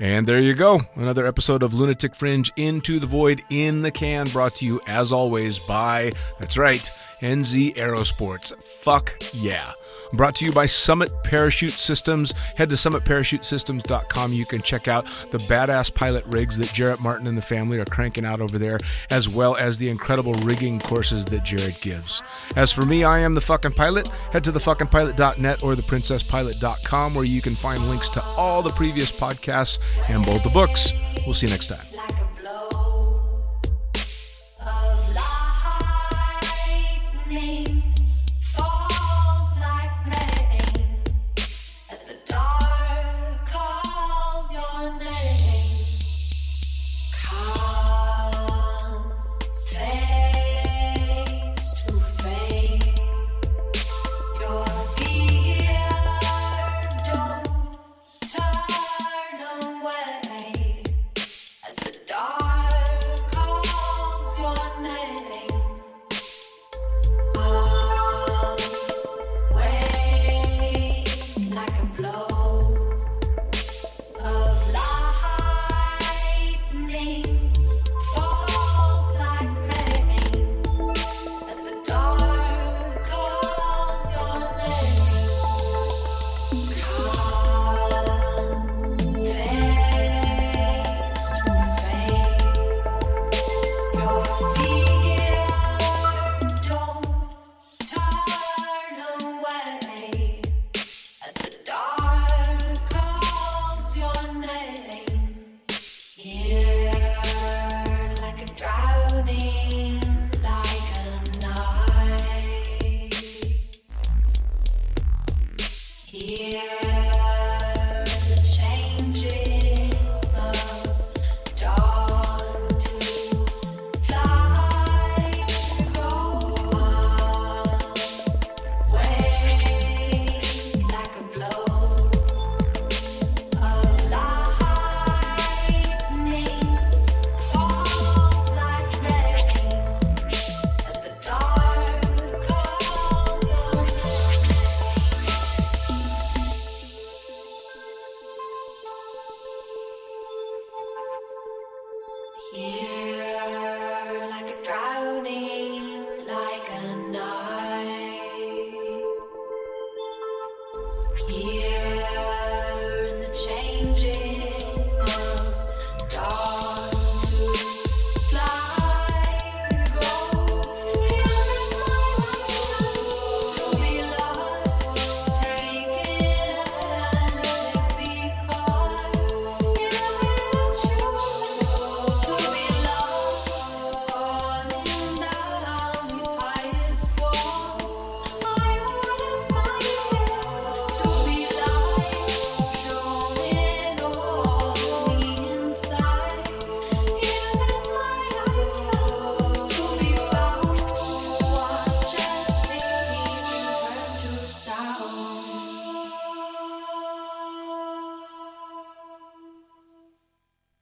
[0.00, 0.80] And there you go.
[0.94, 5.10] Another episode of Lunatic Fringe Into the Void in the Can, brought to you as
[5.10, 6.88] always by, that's right,
[7.20, 8.54] NZ Aerosports.
[8.62, 9.72] Fuck yeah.
[10.12, 12.32] Brought to you by Summit Parachute Systems.
[12.56, 14.32] Head to summitparachutesystems.com.
[14.32, 17.84] You can check out the badass pilot rigs that Jarrett Martin and the family are
[17.84, 18.78] cranking out over there,
[19.10, 22.22] as well as the incredible rigging courses that Jared gives.
[22.56, 24.08] As for me, I am the fucking pilot.
[24.32, 29.78] Head to thefuckingpilot.net or theprincesspilot.com where you can find links to all the previous podcasts
[30.08, 30.92] and both the books.
[31.24, 31.86] We'll see you next time.
[37.30, 37.77] like